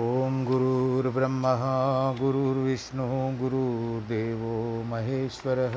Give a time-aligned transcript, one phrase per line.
[0.00, 1.54] ॐ गुरुर्ब्रह्मा,
[2.12, 5.72] गुरुर्विष्णुः, गुरुर्देवो महेश्वरः।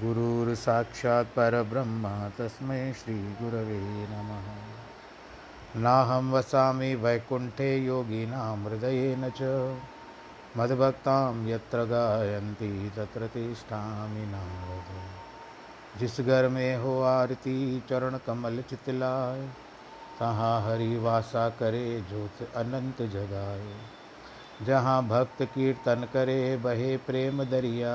[0.00, 4.54] गुरुर्साक्षात् परब्रह्म, तस्मै श्रीगुरवे नमः।
[5.80, 9.42] नाहं वसामि वैकुण्ठे योगिनां हृदयेन च।
[10.56, 15.02] मद्भक्तां यत्र गायन्ति तत्र तिष्ठामि नारद।
[16.00, 19.63] जिस घर में हो आरती, चरण कमल चितलाय।
[20.20, 23.74] तहाँ हरि वासा करे ज्योत अनंत जगाए।
[24.66, 27.94] जहाँ भक्त कीर्तन करे बहे प्रेम दरिया,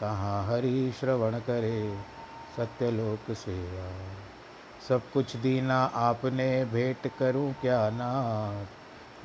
[0.00, 1.98] तहाँ हरि श्रवण करे
[2.56, 3.90] सत्यलोक सेवा।
[4.88, 8.66] सब कुछ दीना आपने भेंट करूँ क्या नाथ?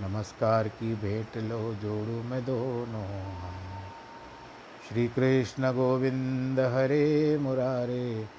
[0.02, 3.05] नमस्कार की भेंट लो जोड़ू मैं दोनों
[4.89, 8.38] श्री कृष्ण गोविंद हरे मुरारे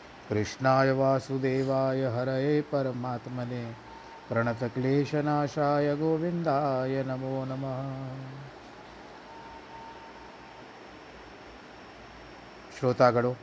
[0.31, 3.63] कृष्णाय वासुदेवाय हरये परमात्मने
[4.29, 7.79] प्रणतक्लेशनाशाय गोविन्दाय नमो नमः।
[12.79, 13.33] श्रोतागणों,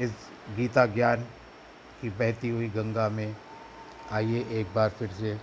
[0.00, 0.14] इस
[0.56, 1.24] गीता ज्ञान
[2.00, 3.36] की बहती हुई गंगा में
[4.12, 5.38] आइए एक बार फिर से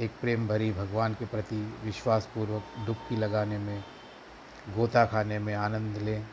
[0.00, 3.84] एक प्रेम भरी भगवान के प्रति विश्वासपूर्वक डुबकी लगाने में,
[4.76, 6.26] गोता खाने में आनंद लें।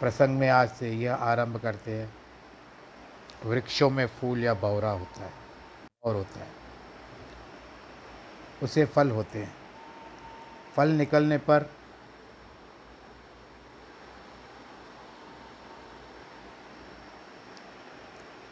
[0.00, 2.16] प्रसंग में आज से यह आरंभ करते हैं।
[3.44, 5.32] वृक्षों में फूल या बौरा होता है,
[6.04, 6.50] और होता है।
[8.62, 9.54] उसे फल होते हैं।
[10.76, 11.70] फल निकलने पर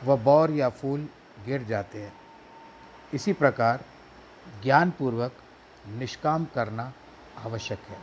[0.05, 1.09] वह बौर या फूल
[1.45, 2.21] गिर जाते हैं।
[3.15, 3.85] इसी प्रकार
[4.63, 5.33] ज्ञानपूर्वक
[5.87, 6.93] निष्काम करना
[7.39, 7.99] आवश्यक है।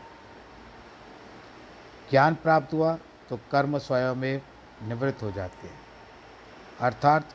[2.10, 2.98] ज्ञान प्राप्त हुआ
[3.34, 4.42] तो कर्म स्वयं में
[4.84, 5.80] निवृत्त हो जाते हैं।
[6.80, 7.34] अर्थात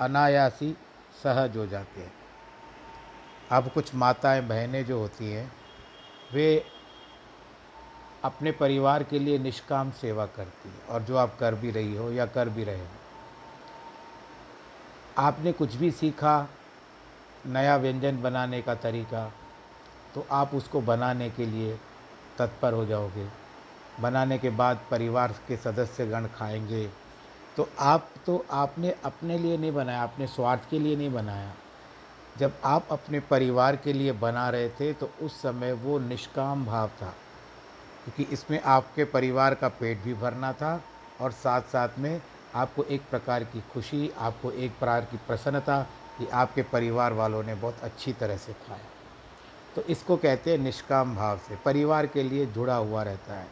[0.00, 0.76] अनायासी
[1.22, 2.12] सहज हो जाते हैं।
[3.50, 5.50] अब कुछ माताएँ बहनें जो होती हैं,
[6.34, 6.64] वे
[8.24, 12.10] अपने परिवार के लिए निष्काम सेवा करती है और जो आप कर भी रही हो
[12.12, 12.86] या कर भी रहे हो।
[15.18, 16.48] आपने कुछ भी सीखा,
[17.46, 19.32] नया व्यंजन बनाने का तरीका
[20.14, 21.78] तो आप उसको बनाने के लिए
[22.38, 23.39] तत्पर हो जाओगे।
[24.00, 26.88] बनाने के बाद परिवार के सदस्यगण खाएँगे।
[27.56, 31.52] तो आप तो आपने अपने लिए नहीं बनाया अपने स्वार्थ के लिए नहीं बनाया।
[32.36, 36.88] जब आप अपने परिवार के लिए बना रहे थे तो उस समय वो निष्काम भाव
[37.02, 37.14] था,
[38.04, 40.80] क्योंकि इसमें आपके परिवार का पेट भी भरना था
[41.20, 42.20] और साथ साथ में
[42.54, 45.82] आपको एक प्रकार की खुशी, आपको एक प्रकार की प्रसन्नता
[46.18, 48.88] कि आपके परिवार वालों ने बहुत अच्छी तरह से खाया।
[49.76, 53.46] तो इसको कहते हैं निष्काम भाव से, परिवार के लिए जुड़ा हुआ रहता है।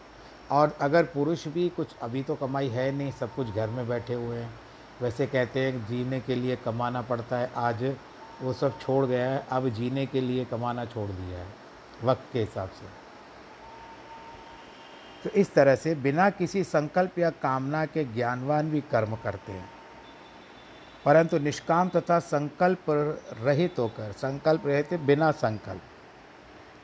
[0.51, 4.15] और अगर पुरुष भी कुछ अभी तो कमाई है नहीं, सब कुछ घर में बैठे
[4.15, 4.61] हुए हैं।
[5.03, 7.95] वैसे कहते हैं जीने के लिए कमाना पड़ता है। आज
[8.43, 11.47] वो सब छोड़ गया है, अब जीने के लिए कमाना छोड़ दिया है,
[12.05, 12.87] वक्त के हिसाब से।
[15.25, 19.71] तो इस तरह से बिना किसी संकल्प या कामना के ज्ञानवान भी कर्म करते हैं।
[21.05, 22.85] परंतु निष्काम तथा संकल्प
[23.41, 25.83] रहित होकर, संकल्प रहित बिना संकल्प।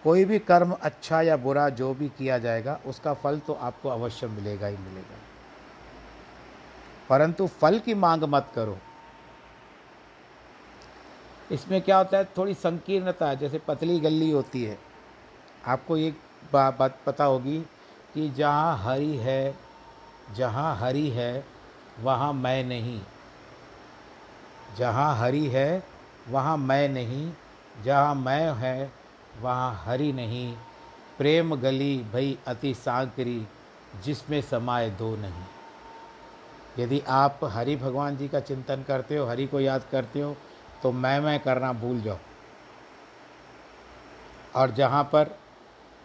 [0.04, 4.26] कोई भी कर्म अच्छा या बुरा जो भी किया जाएगा, उसका फल तो आपको अवश्य
[4.26, 5.19] मिलेगा ही मिलेगा।
[7.10, 8.78] परंतु फल की मांग मत करो।
[11.50, 14.78] इसमें क्या होता है, थोड़ी संकीर्णता है, जैसे पतली गली होती है।
[15.66, 16.21] आपको एक
[16.53, 17.60] बात पता होगी
[18.15, 19.56] कि जहाँ हरी है,
[20.34, 21.44] जहाँ हरी है,
[22.00, 23.00] वहाँ मैं नहीं।
[24.77, 25.84] जहाँ हरी है,
[26.28, 27.33] वहाँ मैं नहीं।
[27.84, 29.03] जहाँ मैं है
[29.42, 30.54] वहाँ हरि नहीं
[31.19, 33.47] प्रेम गली भई अति सांकरी
[34.04, 35.45] जिसमें समाये दो नहीं।
[36.78, 40.36] यदि आप हरि भगवान जी का चिंतन करते हो हरि को याद करते हो
[40.83, 42.19] तो मैं मैं करना भूल जाओ।
[44.54, 45.31] और जहाँ पर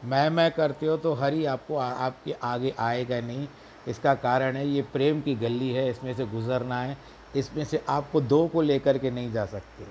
[0.04, 3.48] मैं मैं करते हो तो हरि आपको आ, आपके आगे आएगा नहीं।
[3.88, 6.98] इसका कारण है ये प्रेम की गली है इसमें से गुजरना है
[7.36, 9.88] इसमें से आपको दो को लेकर के नहीं जा सकते।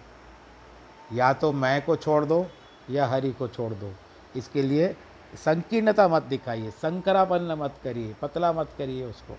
[1.17, 2.41] या तो मैं को छोड़ दो
[2.91, 3.93] या हरि को छोड़ दो।
[4.35, 4.95] इसके लिए
[5.35, 9.37] संकीर्णता मत दिखाइए संकरापन मत करिए, पतला मत करिए उसको।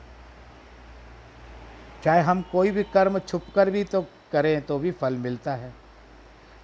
[2.03, 4.01] चाहे हम कोई भी कर्म छुप कर भी तो
[4.31, 5.73] करें तो भी फल मिलता है,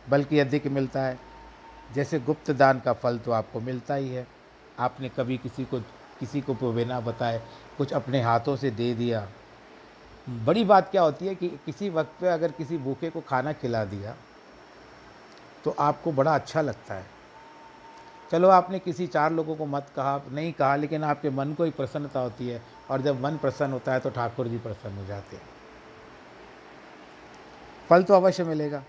[0.07, 1.17] बल्कि अधिक मिलता है।
[1.89, 4.25] जैसे गुप्त दान का फल तो आपको मिलता ही है।
[4.79, 5.79] आपने कभी किसी को
[6.19, 7.41] किसी को बिना बताए
[7.77, 9.27] कुछ अपने हाथों से दे दिया।
[10.27, 13.83] बड़ी बात क्या होती है कि किसी वक्त पे अगर किसी भूखे को खाना खिला
[13.85, 14.15] दिया
[15.65, 17.05] तो आपको बड़ा अच्छा लगता है।
[18.31, 21.71] चलो आपने किसी चार लोगों को मत कहा, नहीं कहा, लेकिन आपके मन को ही
[21.71, 25.35] प्रसन्नता होती है, और जब मन प्रसन्न होता है तो ठाकुर जी प्रसन्न हो जाते
[25.35, 25.43] हैं।
[27.89, 28.83] फल तो अवश्य मिलेगा।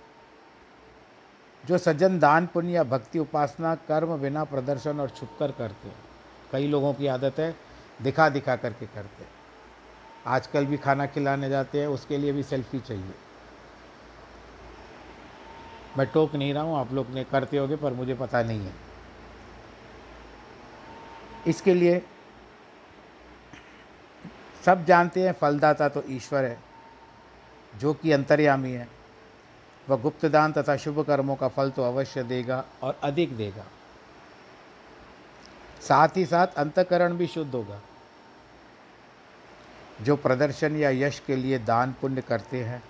[1.67, 5.97] जो सज्जन दान, पुण्य या भक्ति उपासना, कर्म बिना प्रदर्शन और छुपकर करते हैं।
[6.53, 7.57] कई लोगों की आदत है
[8.03, 9.31] दिखा दिखा करके करते हैं।
[10.27, 13.15] आजकल भी खाना खिलाने जाते हैं, उसके लिए भी सेल्फी चाहिए।
[15.99, 18.75] मैं टोक नहीं रहा हूँ, आप लोग ने करते होगे, पर मुझे पता नहीं है।
[21.47, 22.03] इसके लिए
[24.65, 26.59] सब जानते हैं, फलदाता तो ईश्वर है,
[27.73, 28.89] जो कि अंतर्यामी है।
[29.89, 33.65] वह गुप्तदान तथा शुभ कर्मों का फल तो अवश्य देगा और अधिक देगा।
[35.81, 37.81] साथ ही साथ अंतकरण भी शुद्ध होगा।
[40.03, 42.83] जो प्रदर्शन या यश के लिए दान पुण्य करते हैं,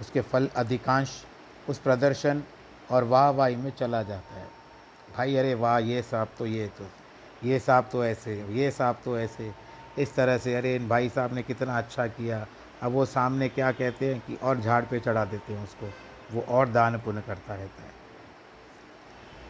[0.00, 1.24] उसके फल अधिकांश
[1.68, 2.42] उस प्रदर्शन
[2.90, 4.46] और वाह वाही में चला जाता है।
[5.16, 6.86] भाई, अरे वाह, ये साहब तो ये तो
[7.44, 9.52] ये साहब तो ऐसे, ये साहब तो ऐसे।
[9.98, 12.46] इस तरह से, अरे इन भाई साहब ने कितना अच्छा किया।
[12.82, 15.90] अब वो सामने क्या कहते हैं कि और झाड़ पे चढ़ा देते हैं उसको।
[16.32, 17.90] वो और दान पुण्य करता रहता है।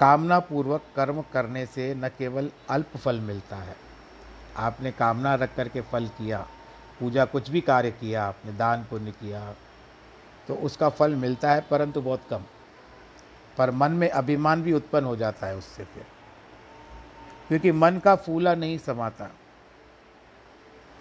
[0.01, 3.77] कामना पूर्वक कर्म करने से न केवल अल्प फल मिलता है।
[4.57, 6.47] आपने कामना रख कर के फल किया,
[7.01, 9.41] पूजा कुछ भी कार्य किया, आपने दान पुण्य किया
[10.49, 12.45] तो उसका फल मिलता है, परंतु बहुत कम।
[13.59, 16.07] पर मन में अभिमान भी उत्पन्न हो जाता है उससे फिर।
[17.49, 19.31] क्योंकि मन का फूला नहीं समाता।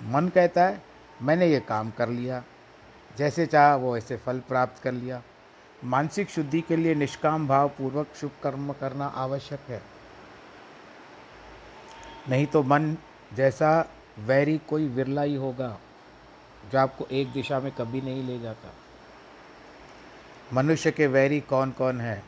[0.03, 0.83] मन कहता है,
[1.21, 2.43] मैंने ये काम कर लिया।
[3.17, 5.21] जैसे चाहा वो ऐसे फल प्राप्त कर लिया।
[5.83, 9.81] मानसिक शुद्धि के लिए निष्काम भाव पूर्वक शुभ कर्म करना आवश्यक है।
[12.29, 12.97] नहीं तो मन
[13.33, 13.89] जैसा
[14.19, 15.77] वैरी कोई विरला ही होगा,
[16.71, 18.69] जो आपको एक दिशा में कभी नहीं ले जाता।
[20.53, 22.23] मनुष्य के वैरी कौन कौन है?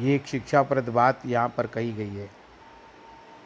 [0.00, 2.28] ये एक शिक्षाप्रद बात यहाँ पर कही गई है।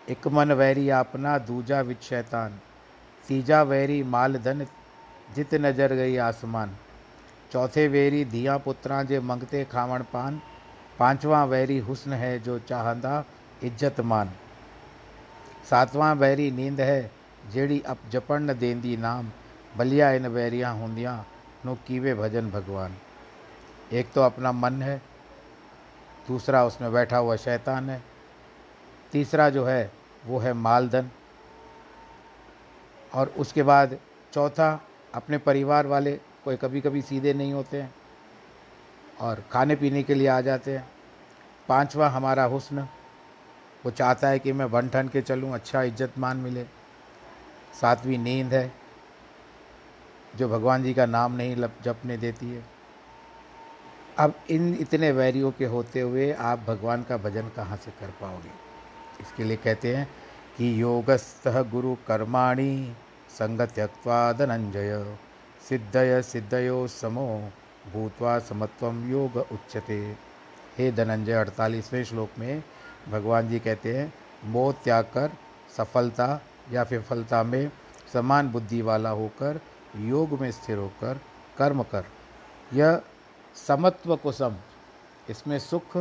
[0.09, 2.59] एक मन वैरी अपना दूजा विच शैतान।
[3.29, 4.67] तीजा वैरी माल धन
[5.37, 6.77] जित नज़र गई आसमान।
[7.53, 10.41] चौथे वैरी धिया पुत्रा जे मंगते खावण पान।
[10.99, 13.25] पांचवा वैरी हुस्न है जो चाहंदा,
[13.63, 14.31] इज़्ज़त मान।
[15.71, 17.11] सातवां वैरी नींद है,
[17.53, 19.31] जेड़ी अप जपण न देंदी नाम।
[19.77, 21.25] बलिया इन वैरिया होंदियाँ।
[21.65, 22.95] नो कीवे भजन भगवान।
[23.93, 25.01] एक तो अपना मन है,
[26.29, 28.01] दूसरा उसमें बैठा हुआ शैतान है,
[29.13, 29.91] तीसरा जो है
[30.25, 31.11] वो है मालधन,
[33.13, 33.99] और उसके बाद
[34.33, 34.81] चौथा,
[35.15, 36.13] अपने परिवार वाले
[36.45, 37.95] कोई कभी कभी सीधे नहीं होते हैं,
[39.21, 40.87] और खाने पीने के लिए आ जाते हैं।
[41.69, 42.89] पांचवा हमारा हुस्न,
[43.85, 46.65] वो चाहता है कि मैं बन ठन के चलूँ अच्छा इज़्ज़त मान मिले।
[47.75, 48.73] सातवीं नींद है
[50.37, 52.63] जो भगवान जी का नाम नहीं लप, जपने देती है।
[54.19, 58.51] अब इन इतने वैरियों के होते हुए आप भगवान का भजन कहाँ से कर पाओगे?
[59.21, 60.09] इसके लिए कहते हैं
[60.57, 62.95] कि योगस्थ गुरु कर्माणी
[63.31, 65.05] संग त्यक्वा धनंजय
[65.69, 67.27] सिद्धय सिद्धयो समो
[67.93, 69.97] भूतवा समत्व योग उच्चते
[70.79, 72.63] हे धनंजय, अड़तालीसवें श्लोक में
[73.11, 74.13] भगवान जी कहते हैं,
[74.45, 75.31] मोह त्याग कर
[75.77, 76.41] सफलता
[76.73, 77.71] या विफलता में
[78.13, 79.61] समान बुद्धि वाला होकर
[79.97, 81.21] योग में स्थिर होकर
[81.59, 82.05] कर्म कर।
[82.73, 83.01] यह
[83.69, 84.57] समत्व को सम
[85.31, 85.97] इसमें सुख,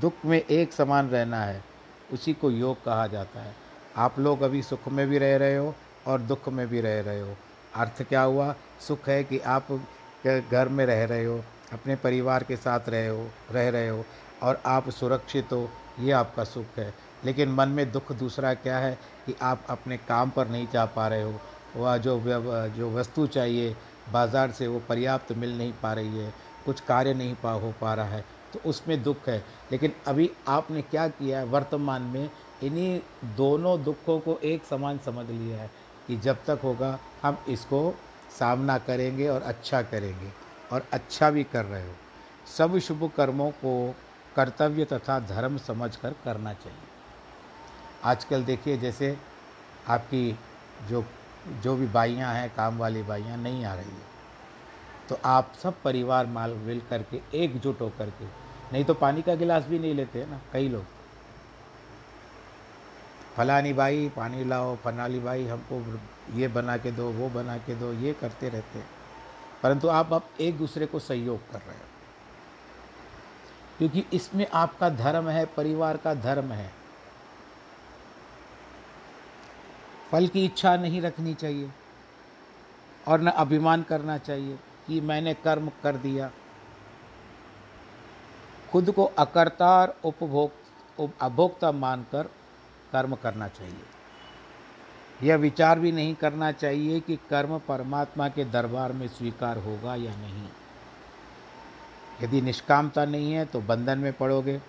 [0.00, 1.64] दुख में एक समान रहना है,
[2.12, 3.54] उसी को योग कहा जाता है।
[3.96, 5.74] आप लोग अभी सुख में भी रह रहे हो
[6.06, 7.36] और दुख में भी रह रहे हो।
[7.76, 8.54] अर्थ क्या हुआ?
[8.80, 9.66] सुख है कि आप
[10.26, 14.04] घर में रह रहे हो, अपने परिवार के साथ रहे हो, रह रहे हो
[14.42, 15.68] और आप सुरक्षित हो,
[16.00, 20.30] ये आपका सुख है। लेकिन मन में दुख दूसरा क्या है कि आप अपने काम
[20.30, 21.40] पर नहीं जा पा रहे हो
[21.76, 22.20] वह जो
[22.76, 23.74] जो वस्तु चाहिए,
[24.12, 26.32] बाज़ार से वो पर्याप्त मिल नहीं पा रही है,
[26.66, 29.38] कुछ कार्य नहीं पा, हो पा रहा है तो उसमें दुख है।
[29.72, 32.30] लेकिन अभी आपने क्या किया है वर्तमान में,
[32.62, 33.00] इन्हीं
[33.36, 35.70] दोनों दुखों को एक समान समझ लिया है
[36.06, 37.94] कि जब तक होगा, हम इसको
[38.30, 40.30] सामना करेंगे और अच्छा करेंगे,
[40.72, 41.94] और अच्छा भी कर रहे हो।
[42.48, 43.94] सब शुभ कर्मों को
[44.36, 46.78] कर्तव्य तथा धर्म समझकर करना चाहिए।
[48.04, 49.16] आजकल देखिए, जैसे
[49.88, 50.38] आपकी
[50.88, 51.04] जो
[51.48, 54.14] जो भी बाइयाँ हैं, काम वाली बाइयाँ नहीं आ रही है।
[55.08, 58.24] तो आप सब परिवार माल मिल करके, एकजुट होकर के,
[58.72, 60.84] नहीं तो पानी का गिलास भी नहीं लेते हैं ना, कई लोग।
[63.36, 66.00] फलानी भाई पानी लाओ फनाली भाई हमको
[66.34, 68.88] ये बना के दो, वो बना के दो, ये करते रहते हैं।
[69.62, 71.84] परंतु आप अब एक दूसरे को सहयोग कर रहे हो।
[73.78, 76.83] क्योंकि इसमें आपका धर्म है, परिवार का धर्म है।
[80.14, 81.70] फल की इच्छा नहीं रखनी चाहिए
[83.08, 86.30] और न अभिमान करना चाहिए कि मैंने कर्म कर दिया।
[88.72, 92.22] खुद को अकर्ता और उपभोग अभोक्ता मानकर
[92.92, 93.82] कर्म करना चाहिए।
[95.22, 100.16] यह विचार भी नहीं करना चाहिए कि कर्म परमात्मा के दरबार में स्वीकार होगा या
[100.16, 100.48] नहीं।
[102.22, 104.60] यदि निष्कामता नहीं है तो बंधन में पड़ोगे।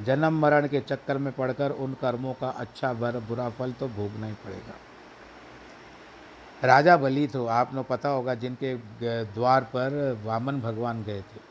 [0.00, 4.26] जन्म मरण के चक्कर में पड़कर उन कर्मों का अच्छा बर बुरा फल तो भोगना
[4.26, 4.74] ही पड़ेगा।
[6.64, 8.74] राजा बलि तो आपने पता होगा जिनके
[9.26, 11.48] द्वार पर वामन भगवान गए थे।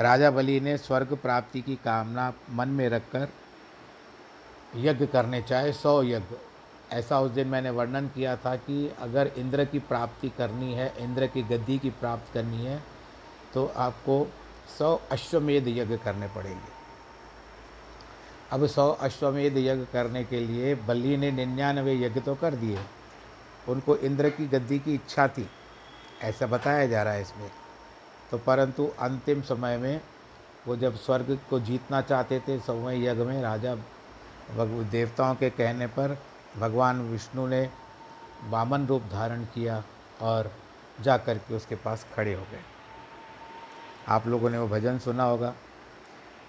[0.00, 3.28] राजा बलि ने स्वर्ग प्राप्ति की कामना मन में रखकर
[4.76, 6.36] यज्ञ करने चाहे, सौ यज्ञ।
[6.92, 11.26] ऐसा उस दिन मैंने वर्णन किया था कि अगर इंद्र की प्राप्ति करनी है, इंद्र
[11.26, 12.82] की गद्दी की प्राप्त करनी है
[13.54, 14.26] तो आपको
[14.78, 16.73] सौ अश्वमेध यज्ञ करने पड़ेंगे।
[18.54, 22.78] अब सौ अश्वमेध यज्ञ करने के लिए बलि ने निन्यानवे यज्ञ तो कर दिए।
[23.68, 25.50] उनको इंद्र की गद्दी की इच्छा थी।
[26.22, 27.50] ऐसा बताया जा रहा है इसमें।
[28.30, 30.00] तो परंतु अंतिम समय में
[30.66, 33.74] वो जब स्वर्ग को जीतना चाहते थे, सौवें यज्ञ में राजा
[34.90, 36.18] देवताओं के कहने पर
[36.56, 37.70] भगवान विष्णु ने
[38.48, 39.84] वामन रूप धारण किया
[40.20, 40.52] और
[41.00, 42.60] जा कर के उसके पास खड़े हो गए।
[44.08, 45.54] आप लोगों ने वो भजन सुना होगा।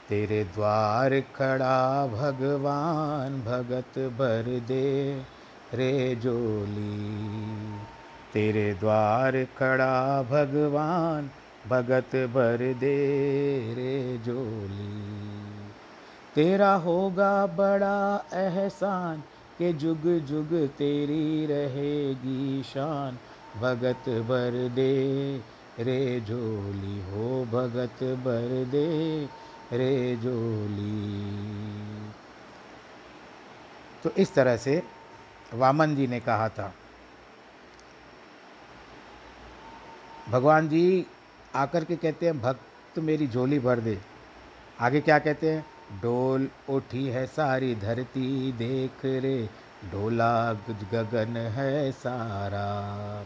[0.09, 5.21] तेरे द्वार खड़ा भगवान भगत भर दे
[5.73, 7.25] रे जोली।
[8.33, 11.29] तेरे द्वार खड़ा भगवान
[11.69, 12.97] भगत भर दे
[13.73, 15.15] रे जोली।
[16.35, 19.23] तेरा होगा बड़ा एहसान
[19.57, 23.17] के जुग जुग तेरी रहेगी शान।
[23.61, 25.37] भगत भर दे
[25.79, 29.27] रे जोली, हो भगत भर दे
[29.73, 31.35] रे जोली।
[34.03, 34.83] तो इस तरह से
[35.53, 36.73] वामन जी ने कहा था।
[40.29, 41.05] भगवान जी
[41.55, 43.99] आकर के कहते हैं, भक्त मेरी झोली भर दे।
[44.79, 45.65] आगे क्या कहते हैं?
[46.01, 49.49] डोल उठी है सारी धरती, देख रे
[49.91, 50.53] ढोला
[50.93, 53.25] गगन है सारा।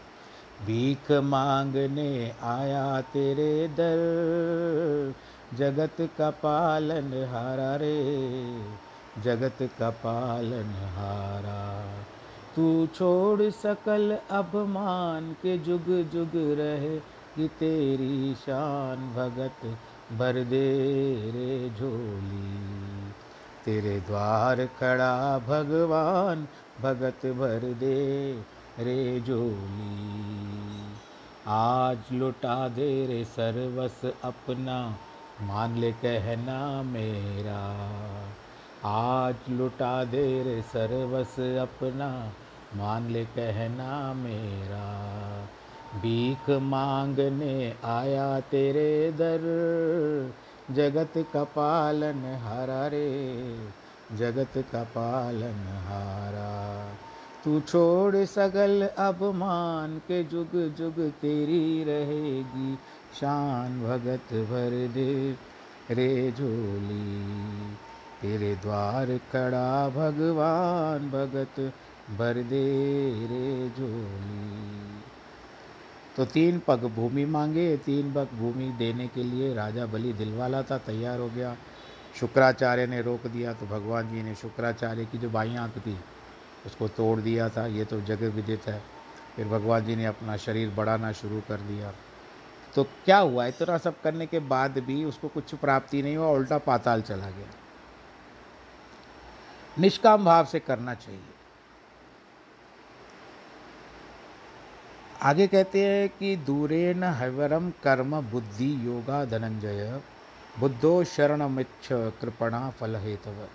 [0.66, 5.14] भीख मांगने आया तेरे दर
[5.54, 8.04] जगत का पालन हारा रे,
[9.22, 11.84] जगत का पालन हारा।
[12.56, 19.78] तू छोड़ सकल अभमान के जुग जुग रहे, कि तेरी शान भगत
[20.18, 22.70] भर दे रे झोली।
[23.64, 26.48] तेरे द्वार खड़ा भगवान
[26.80, 28.32] भगत भर दे
[28.78, 30.80] रे झोली।
[31.46, 34.96] आज लुटा दे रे सर्वस अपना
[35.42, 37.90] मान ले कहना मेरा,
[38.84, 42.32] आज लुटा दे रे सर्वस अपना,
[42.76, 45.10] मान ले कहना मेरा,
[46.00, 49.40] भीख मांगने आया तेरे दर,
[50.70, 53.68] जगत का पालन हारा रे,
[54.12, 56.86] जगत का पालन हारा।
[57.44, 62.78] तू छोड़ सगल अब मान के जुग जुग तेरी रहेगी
[63.14, 65.36] शान भगत भर दे
[65.90, 67.74] रे झोली।
[68.22, 71.60] तेरे द्वार खड़ा भगवान भगत
[72.18, 72.66] भर दे
[73.26, 75.00] रे झोली।
[76.16, 80.78] तो तीन पग भूमि मांगे, तीन पग भूमि देने के लिए राजा बलि दिलवाला था,
[80.78, 81.56] तैयार हो गया।
[82.20, 85.96] शुक्राचार्य ने रोक दिया तो भगवान जी ने शुक्राचार्य की जो बाई आँख थी,
[86.66, 88.82] उसको तोड़ दिया था। ये तो जगह विदित है।
[89.36, 91.92] फिर भगवान जी ने अपना शरीर बढ़ाना शुरू कर दिया।
[92.74, 93.46] तो क्या हुआ?
[93.46, 97.48] इतना सब करने के बाद भी उसको कुछ प्राप्ति नहीं हुआ, उल्टा पाताल चला गया।
[99.78, 101.20] निष्काम भाव से करना चाहिए।
[105.22, 110.00] आगे कहते हैं कि दूरेन हवरम कर्म बुद्धि योगा धनंजय,
[110.58, 111.88] बुद्धो शरणमिच्छ
[112.20, 113.46] कृपणा फल हेतव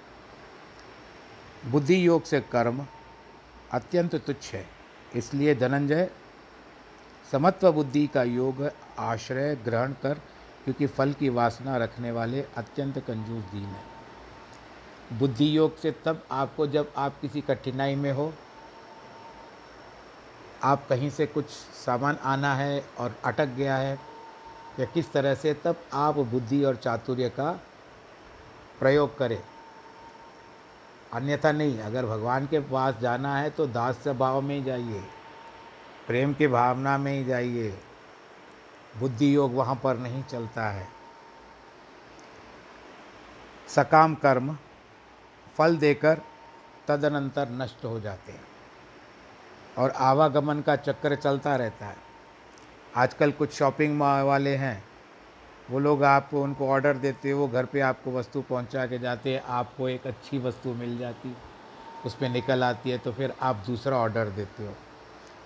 [1.65, 2.85] बुद्धि योग से कर्म
[3.73, 4.65] अत्यंत तुच्छ है,
[5.15, 6.09] इसलिए धनंजय,
[7.31, 8.61] समत्व बुद्धि का योग
[8.99, 10.13] आश्रय ग्रहण कर,
[10.63, 16.67] क्योंकि फल की वासना रखने वाले अत्यंत कंजूस दीन है। बुद्धि योग से तब आपको
[16.67, 18.33] जब आप किसी कठिनाई में हो,
[20.63, 23.99] आप कहीं से कुछ सामान आना है और अटक गया है,
[24.79, 27.51] या किस तरह से, तब आप बुद्धि और चातुर्य का
[28.79, 29.41] प्रयोग करें।
[31.13, 35.03] अन्यथा नहीं, अगर भगवान के पास जाना है तो दास भाव में ही जाइए,
[36.07, 37.77] प्रेम की भावना में ही जाइए
[38.97, 40.87] बुद्धि योग वहाँ पर नहीं चलता है।
[43.67, 44.57] सकाम कर्म,
[45.57, 46.21] फल देकर
[46.87, 48.43] तदनंतर नष्ट हो जाते हैं।
[49.77, 51.97] और आवागमन का चक्कर चलता रहता है।
[52.95, 54.83] आजकल कुछ शॉपिंग वाले हैं,
[55.71, 59.33] वो लोग आपको उनको ऑर्डर देते हो, वो घर पे आपको वस्तु पहुँचा के जाते
[59.33, 61.35] हैं, आपको एक अच्छी वस्तु मिल जाती
[62.05, 64.73] उस पर निकल आती है तो फिर आप दूसरा ऑर्डर देते हो।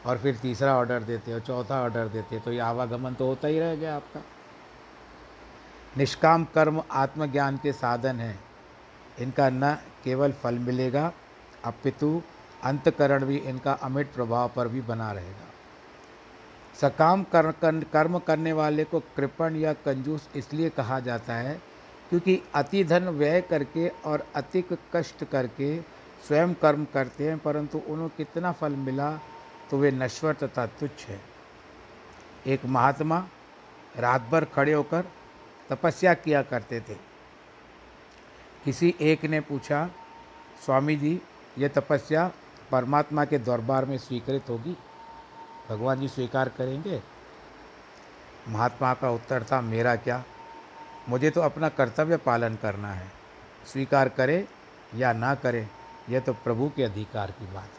[0.05, 3.47] और फिर तीसरा ऑर्डर देते हो चौथा ऑर्डर देते हो तो ये आवागमन तो होता
[3.47, 4.21] ही रह गया आपका।
[5.97, 8.39] निष्काम कर्म आत्मज्ञान के साधन हैं।
[9.19, 11.11] इनका न केवल फल मिलेगा
[11.65, 12.21] अपितु
[12.63, 15.47] अंतकरण भी इनका अमिट प्रभाव पर भी बना रहेगा।
[16.75, 21.59] सकाम कर, कर, कर्म करने वाले को कृपण या कंजूस इसलिए कहा जाता है
[22.09, 25.79] क्योंकि अति धन व्यय करके और अतिक कष्ट करके
[26.27, 29.09] स्वयं कर्म करते हैं परंतु उन्हें कितना फल मिला
[29.71, 31.21] तो वे नश्वर तथा तुच्छ है।
[32.47, 33.27] एक महात्मा
[33.97, 35.05] रात भर खड़े होकर
[35.69, 36.93] तपस्या किया करते थे।
[38.65, 39.89] किसी एक ने पूछा,
[40.65, 41.21] स्वामी जी,
[41.57, 42.31] ये तपस्या
[42.71, 44.77] परमात्मा के दरबार में स्वीकृत होगी?
[45.69, 47.01] भगवान जी स्वीकार करेंगे?
[48.49, 50.23] महात्मा का उत्तर था, मेरा क्या?
[51.09, 53.11] मुझे तो अपना कर्तव्य पालन करना है।
[53.65, 54.47] स्वीकार करे
[54.95, 55.67] या ना करे,
[56.09, 57.78] यह तो प्रभु के अधिकार की बात है।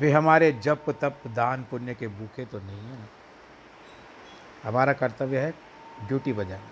[0.00, 3.08] वे हमारे जप, तप, दान, पुण्य के भूखे तो नहीं है ना।
[4.64, 5.50] हमारा कर्तव्य है
[6.08, 6.70] ड्यूटी बजाना।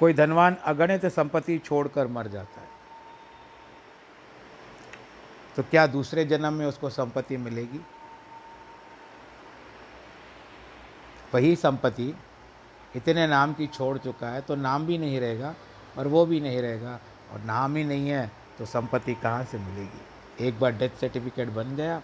[0.00, 2.72] कोई धनवान अगणित संपत्ति छोड़कर मर जाता है
[5.56, 7.80] तो क्या दूसरे जन्म में उसको संपत्ति मिलेगी?
[11.34, 12.14] वही संपत्ति
[12.96, 15.54] इतने नाम की छोड़ चुका है तो नाम भी नहीं रहेगा
[15.98, 16.98] और वो भी नहीं रहेगा,
[17.32, 20.00] और नाम ही नहीं है तो संपत्ति कहाँ से मिलेगी?
[20.40, 22.00] एक बार डेथ सर्टिफिकेट बन गया।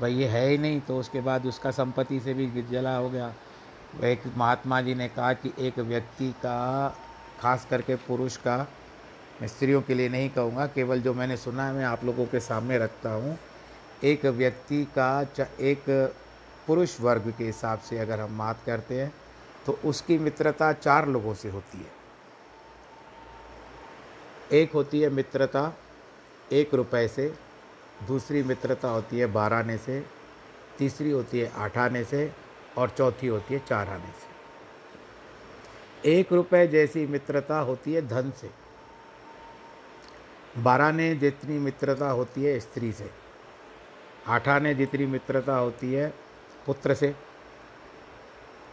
[0.00, 3.32] भाई ये है ही नहीं तो उसके बाद उसका संपत्ति से भी जला हो गया।
[4.04, 6.88] एक महात्मा जी ने कहा कि एक व्यक्ति का,
[7.40, 8.56] खास करके पुरुष का,
[9.40, 12.40] मैं स्त्रियों के लिए नहीं कहूँगा, केवल जो मैंने सुना है, मैं आप लोगों के
[12.40, 13.38] सामने रखता हूँ।
[14.04, 15.26] एक व्यक्ति का
[15.60, 15.84] एक
[16.66, 19.12] पुरुष वर्ग के हिसाब से अगर हम बात करते हैं
[19.66, 21.90] तो उसकी मित्रता चार लोगों से होती है।
[24.52, 25.72] एक होती है मित्रता
[26.52, 27.34] एक रुपए से
[28.06, 30.06] दूसरी मित्रता होती है बारह आने से,
[30.78, 32.32] तीसरी होती है आठ आने से
[32.78, 34.30] और चौथी होती है चार आने से।
[36.10, 38.50] एक रुपए जैसी मित्रता होती है धन से।
[40.58, 43.10] बारह ने जितनी मित्रता होती है स्त्री से।
[44.26, 46.14] आठाने जितनी मित्रता होती है
[46.66, 47.14] पुत्र से।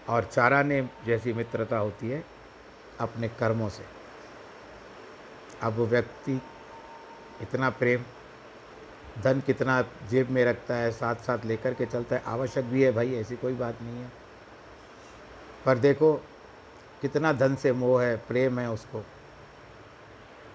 [0.09, 2.25] और चाराने जैसी मित्रता होती है
[2.99, 3.83] अपने कर्मों से।
[5.61, 6.41] अब व्यक्ति
[7.41, 8.03] इतना प्रेम,
[9.21, 12.91] धन कितना जेब में रखता है साथ साथ लेकर के चलता है, आवश्यक भी है
[12.91, 14.11] भाई, ऐसी कोई बात नहीं है।
[15.65, 16.13] पर देखो,
[17.01, 18.99] कितना धन से मोह है, प्रेम है उसको।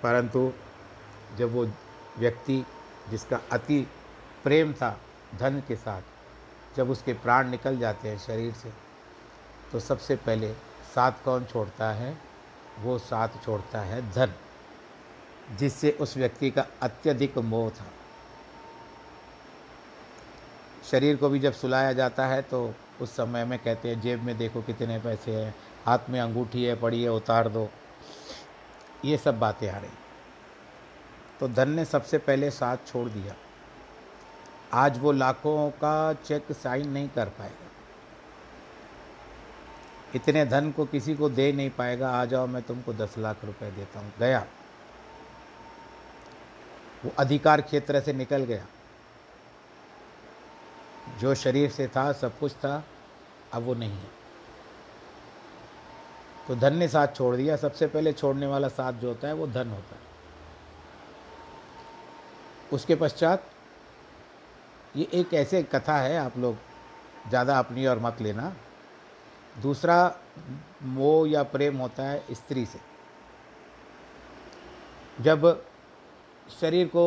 [0.03, 0.53] परंतु,
[1.37, 1.67] जब वो
[2.19, 2.67] व्यक्ति
[3.11, 3.87] जिसका अति
[4.45, 5.01] प्रेम था
[5.39, 6.03] धन के साथ,
[6.77, 8.73] जब उसके प्राण निकल जाते हैं शरीर से
[9.73, 10.53] तो सबसे पहले
[10.95, 12.19] साथ कौन छोड़ता है?
[12.79, 14.33] वो साथ छोड़ता है धन।
[15.59, 17.87] जिससे उस व्यक्ति का अत्यधिक मोह था।
[20.91, 24.39] शरीर को भी जब सुलाया जाता है तो उस समय में कहते हैं, जेब में
[24.39, 25.55] देखो कितने पैसे हैं,
[25.87, 27.69] हाथ में अंगूठी है, पड़ी है, उतार दो।
[29.05, 29.91] ये सब बातें आ रही।
[31.41, 33.35] तो धन ने सबसे पहले साथ छोड़ दिया।
[34.73, 37.71] आज वो लाखों का चेक साइन नहीं कर पाएगा।
[40.15, 43.71] इतने धन को किसी को दे नहीं पाएगा। आ जाओ, मैं तुमको दस लाख रुपए
[43.71, 44.47] देता हूँ। गया।
[47.05, 48.67] वो अधिकार क्षेत्र से निकल गया।
[51.21, 52.85] जो शरीर से था, सब कुछ था,
[53.53, 54.11] अब वो नहीं है।
[56.49, 59.47] तो धन ने साथ छोड़ दिया। सबसे पहले छोड़ने वाला साथ जो होता है, वो
[59.47, 60.01] धन होता है।
[62.73, 63.51] उसके पश्चात
[64.97, 66.57] ये एक ऐसे कथा है, आप लोग
[67.29, 68.53] ज़्यादा अपनी और मत लेना।
[69.63, 70.17] दूसरा,
[70.83, 72.79] मोह या प्रेम होता है स्त्री से।
[75.21, 75.65] जब
[76.61, 77.05] शरीर को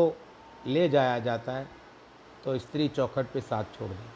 [0.67, 1.67] ले जाया जाता है
[2.43, 4.09] तो स्त्री चौखट पे साथ छोड़ दी।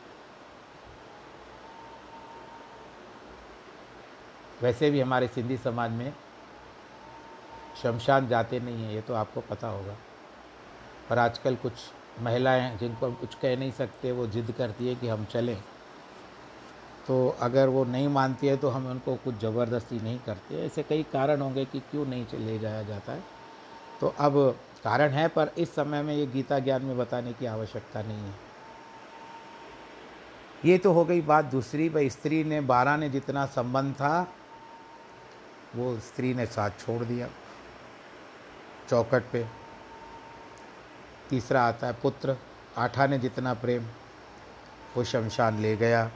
[4.62, 6.14] वैसे भी हमारे सिंधी समाज में
[7.84, 9.96] शमशान जाते नहीं हैं, ये तो आपको पता होगा।
[11.10, 11.74] पर आजकल कुछ
[12.22, 15.58] महिलाएँ जिनको हम कुछ कह नहीं सकते, वो जिद करती है कि हम चलें।
[17.08, 21.04] तो अगर वो नहीं मानती है तो हम उनको कुछ ज़बरदस्ती नहीं करते ऐसे कई
[21.04, 23.24] कारण होंगे कि क्यों नहीं ले जाया जाता है।
[24.02, 24.36] तो अब
[24.84, 28.34] कारण है, पर इस समय में ये गीता ज्ञान में बताने की आवश्यकता नहीं है।
[30.66, 34.34] ये तो हो गई बात दूसरी, भाई स्त्री ने, बारह ने जितना संबंध था,
[35.76, 37.30] वो स्त्री ने साथ छोड़ दिया।
[38.90, 39.48] चौकट पे।
[41.30, 42.38] तीसरा आता है पुत्र।
[42.78, 43.86] आठा ने जितना प्रेम,
[44.98, 46.12] वो शमशान ले गया।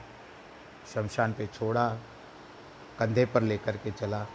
[0.93, 1.97] शमशान पे छोड़ा।
[2.99, 4.27] कंधे पर लेकर के चला।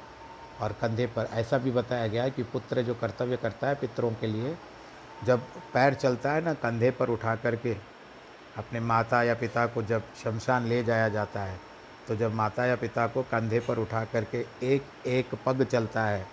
[0.60, 4.10] और कंधे पर। ऐसा भी बताया गया है कि पुत्र जो कर्तव्य करता है पितरों
[4.10, 4.56] के लिए,
[5.24, 5.40] जब
[5.74, 7.76] पैर चलता है ना, कंधे पर उठा करके
[8.56, 11.58] अपने माता या पिता को जब शमशान ले जाया जाता है
[12.08, 16.26] तो जब माता या पिता को कंधे पर उठा करके एक एक पग चलता है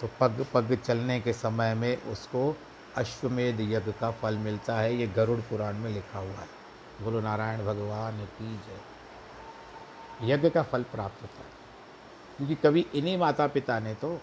[0.00, 2.56] तो पग पग चलने के समय में उसको
[2.96, 6.46] अश्वमेध यज्ञ का फल मिलता है। ये गरुड़ पुराण में लिखा हुआ है।
[7.02, 11.57] बोलो, नारायण भगवान की जय। यज्ञ का फल प्राप्त होता है।
[12.38, 14.20] क्योंकि कभी इन्हीं माता पिता ने तो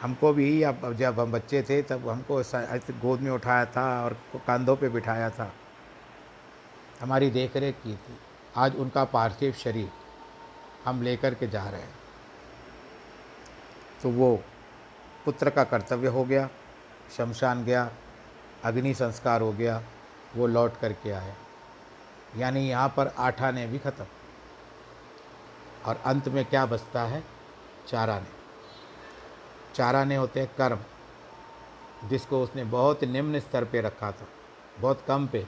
[0.00, 2.42] हमको भी, अब जब हम बच्चे थे तब हमको
[3.00, 5.52] गोद में उठाया था और कंधों पे बिठाया था।
[7.00, 8.16] हमारी देख रेख की थी।
[8.56, 9.90] आज उनका पार्थिव शरीर
[10.84, 11.98] हम लेकर के जा रहे हैं।
[14.02, 14.36] तो वो
[15.24, 16.48] पुत्र का कर्तव्य हो गया,
[17.16, 17.90] शमशान गया,
[18.64, 19.82] अग्नि संस्कार हो गया,
[20.36, 21.34] वो लौट करके आए।
[22.36, 24.06] यानी यहाँ पर आठाने भी ख़त्म।
[25.86, 27.22] और अंत में क्या बचता है?
[27.88, 28.38] चाराने।
[29.74, 30.78] चाराने होते हैं कर्म,
[32.08, 34.26] जिसको उसने बहुत निम्न स्तर पे रखा था,
[34.80, 35.46] बहुत कम पे।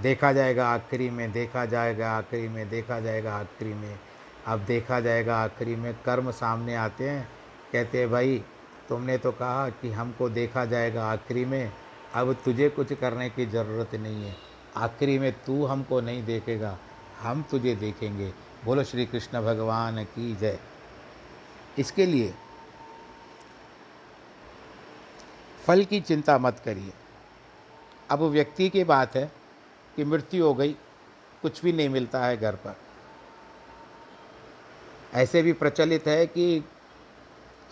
[0.00, 3.98] देखा जाएगा आखिरी में, देखा जाएगा आखिरी में, देखा जाएगा आखिरी में।
[4.46, 7.28] अब देखा जाएगा आखिरी में कर्म सामने आते हैं,
[7.72, 8.44] कहते हैं, भाई,
[8.88, 11.72] तुमने तो कहा कि हमको देखा जाएगा आखिरी में,
[12.14, 14.36] अब तुझे कुछ करने की ज़रूरत नहीं है।
[14.76, 16.78] आखिरी में तू हमको नहीं देखेगा,
[17.20, 18.32] हम तुझे देखेंगे।
[18.64, 20.58] बोलो श्री कृष्ण भगवान की जय।
[21.78, 22.34] इसके लिए
[25.66, 26.92] फल की चिंता मत करिए।
[28.10, 29.32] अब व्यक्ति की बात है
[29.96, 30.72] कि मृत्यु हो गई,
[31.42, 32.76] कुछ भी नहीं मिलता है घर पर।
[35.14, 36.64] ऐसे भी प्रचलित है कि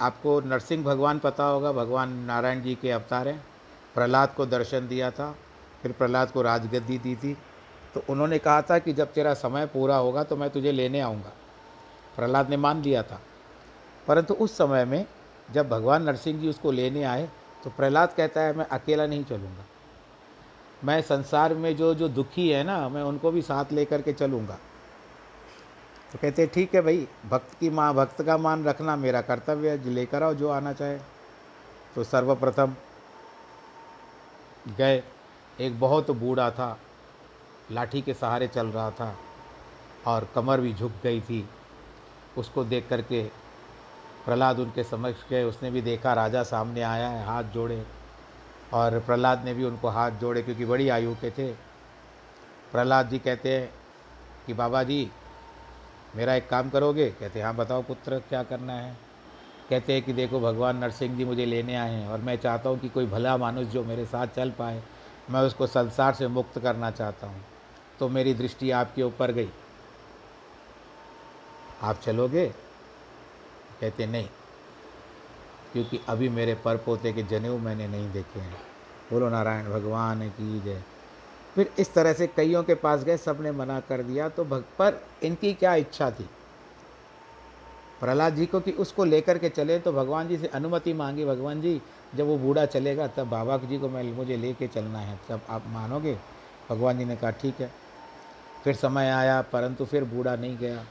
[0.00, 3.46] आपको नरसिंह भगवान पता होगा, भगवान नारायण जी के अवतार हैं।
[3.94, 5.38] प्रहलाद को दर्शन दिया था,
[5.82, 7.36] फिर प्रहलाद को राजगद्दी दी थी।
[7.94, 11.32] तो उन्होंने कहा था कि जब तेरा समय पूरा होगा तो मैं तुझे लेने आऊँगा।
[12.16, 13.20] प्रहलाद ने मान लिया था।
[14.06, 15.04] परंतु उस समय में
[15.52, 17.28] जब भगवान नरसिंह जी उसको लेने आए
[17.64, 19.64] तो प्रहलाद कहता है, मैं अकेला नहीं चलूँगा।
[20.84, 24.58] मैं संसार में जो जो दुखी है ना, मैं उनको भी साथ लेकर के चलूँगा।
[26.12, 29.90] तो कहते ठीक है भाई, भक्त की माँ, भक्त का मान रखना मेरा कर्तव्य है,
[29.90, 30.98] लेकर आओ जो आना चाहे।
[31.94, 32.74] तो सर्वप्रथम
[34.76, 35.02] गए,
[35.60, 36.78] एक बहुत बूढ़ा था
[37.72, 39.16] लाठी के सहारे चल रहा था
[40.06, 41.48] और कमर भी झुक गई थी।
[42.38, 43.22] उसको देख करके
[44.24, 47.86] प्रहलाद उनके समक्ष गए। उसने भी देखा, राजा सामने आया है, हाथ जोड़े।
[48.74, 51.52] और प्रहलाद ने भी उनको हाथ जोड़े क्योंकि बड़ी आयु के थे।
[52.72, 53.70] प्रहलाद जी कहते हैं
[54.46, 55.10] कि, बाबा जी,
[56.16, 57.10] मेरा एक काम करोगे?
[57.10, 58.96] कहते हाँ बताओ पुत्र, क्या करना है?
[59.70, 62.78] कहते हैं कि, देखो, भगवान नरसिंह जी मुझे लेने आए हैं और मैं चाहता हूँ
[62.78, 64.82] कि कोई भला मानुष जो मेरे साथ चल पाए,
[65.30, 67.44] मैं उसको संसार से मुक्त करना चाहता हूँ।
[68.00, 69.48] तो मेरी दृष्टि आपके ऊपर गई।
[71.82, 72.46] आप चलोगे?
[73.80, 74.28] कहते, नहीं,
[75.72, 78.56] क्योंकि अभी मेरे पर पोते के जनेऊ मैंने नहीं देखे हैं।
[79.12, 80.82] बोलो, नारायण भगवान की जय।
[81.54, 85.06] फिर इस तरह से कईयों के पास गए सबने मना कर दिया। तो भक्त पर
[85.22, 86.30] इनकी क्या इच्छा थी?
[88.00, 91.60] प्रहलाद जी को कि उसको लेकर के चले तो भगवान जी से अनुमति मांगी। भगवान
[91.60, 91.82] जी,
[92.14, 95.64] जब वो बूढ़ा चलेगा, तब बाबा जी को मैं, मुझे लेके चलना है। तब आप
[95.66, 96.18] मानोगे?
[96.70, 97.72] भगवान जी ने कहा, ठीक है।
[98.64, 100.84] फिर समय आया, परंतु फिर बूढ़ा नहीं गया।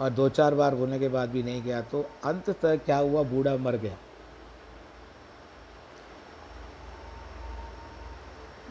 [0.00, 3.22] और दो चार बार बोलने के बाद भी नहीं गया तो अंत तक क्या हुआ?
[3.24, 3.96] बूढ़ा मर गया।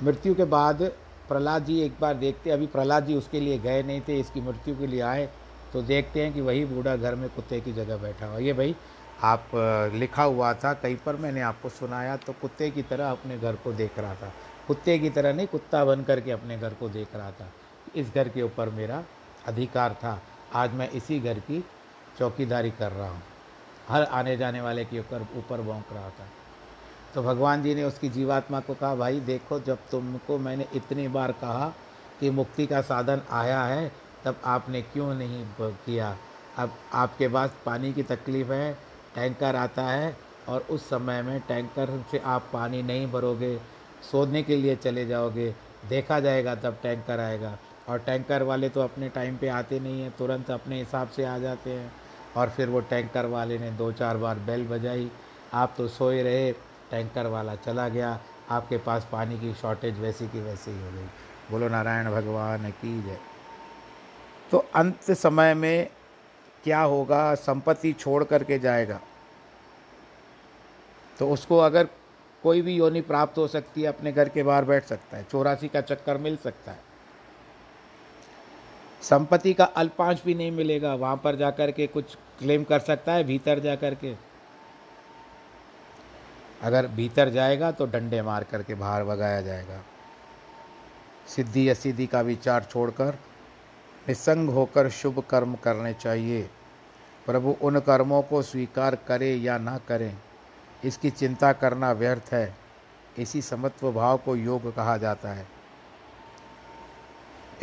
[0.03, 0.81] मृत्यु के बाद
[1.29, 4.75] प्रहलाद जी एक बार देखते, अभी प्रहलाद जी उसके लिए गए नहीं थे, इसकी मृत्यु
[4.77, 5.29] के लिए आए
[5.73, 8.75] तो देखते हैं कि वही बूढ़ा घर में कुत्ते की जगह बैठा हुआ ये भाई,
[9.23, 9.49] आप
[9.93, 13.71] लिखा हुआ था, कहीं पर मैंने आपको सुनाया तो कुत्ते की तरह अपने घर को
[13.73, 14.31] देख रहा था।
[14.67, 17.49] कुत्ते की तरह नहीं, कुत्ता बन करके अपने घर को देख रहा था।
[17.95, 19.03] इस घर के ऊपर मेरा
[19.47, 20.21] अधिकार था।
[20.53, 21.65] आज मैं इसी घर की
[22.19, 23.23] चौकीदारी कर रहा हूँ।
[23.89, 26.27] हर आने जाने वाले के ऊपर ऊपर भोंक रहा था।
[27.15, 31.31] तो भगवान जी ने उसकी जीवात्मा को कहा, भाई, देखो, जब तुमको मैंने इतनी बार
[31.31, 31.73] कहा
[32.19, 33.91] कि मुक्ति का साधन आया है,
[34.25, 36.17] तब आपने क्यों नहीं किया?
[36.57, 38.77] अब आपके पास पानी की तकलीफ़ है,
[39.15, 40.17] टैंकर आता है
[40.49, 43.61] और उस समय में टैंकर से आप पानी नहीं भरोगे
[44.11, 45.55] सोने के लिए चले जाओगे।
[45.89, 47.57] देखा जाएगा तब टैंकर आएगा।
[47.89, 51.37] और टैंकर वाले तो अपने टाइम पे आते नहीं हैं, तुरंत अपने हिसाब से आ
[51.37, 51.91] जाते हैं।
[52.37, 55.11] और फिर वो टैंकर वाले ने दो चार बार बेल बजाई,
[55.53, 56.51] आप तो सोए रहे,
[56.91, 58.19] टैंकर वाला चला गया,
[58.49, 61.07] आपके पास पानी की शॉर्टेज वैसी की वैसी ही हो गई।
[61.51, 63.17] बोलो, नारायण भगवान की जय।
[64.51, 65.89] तो अंत समय में
[66.63, 67.35] क्या होगा?
[67.35, 68.99] संपत्ति छोड़ करके जाएगा।
[71.19, 71.87] तो उसको अगर
[72.43, 75.67] कोई भी योनि प्राप्त हो सकती है, अपने घर के बाहर बैठ सकता है, चौरासी
[75.67, 76.92] का चक्कर मिल सकता है।
[79.03, 83.23] संपत्ति का अल्पांश भी नहीं मिलेगा। वहाँ पर जाकर के कुछ क्लेम कर सकता है,
[83.23, 84.15] भीतर जा कर के।
[86.61, 89.81] अगर भीतर जाएगा तो डंडे मार करके बाहर भगाया जाएगा।
[91.27, 93.17] सिद्धि असिद्धि का विचार छोड़कर,
[94.05, 96.41] निसंग होकर शुभ कर्म करने चाहिए।
[97.25, 100.15] प्रभु उन कर्मों को स्वीकार करे या ना करें,
[100.83, 102.55] इसकी चिंता करना व्यर्थ है।
[103.19, 105.45] इसी समत्व भाव को योग कहा जाता है।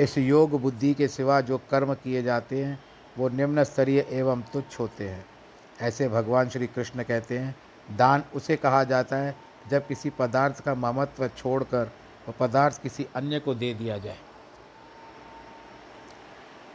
[0.01, 2.79] इस योग बुद्धि के सिवा जो कर्म किए जाते हैं,
[3.19, 5.25] वो निम्न स्तरीय एवं तुच्छ होते हैं।
[5.81, 7.55] ऐसे भगवान श्री कृष्ण कहते हैं,
[7.97, 9.35] दान उसे कहा जाता है
[9.71, 11.91] जब किसी पदार्थ का ममत्व छोड़कर
[12.29, 14.17] वह पदार्थ किसी अन्य को दे दिया जाए।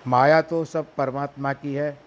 [0.06, 1.98] माया तो सब परमात्मा की है,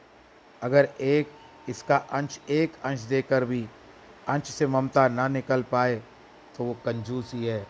[0.62, 1.30] अगर एक,
[1.68, 3.66] इसका अंश एक अंश देकर भी
[4.28, 5.96] अंश से ममता ना निकल पाए
[6.56, 7.66] तो वो कंजूसी है।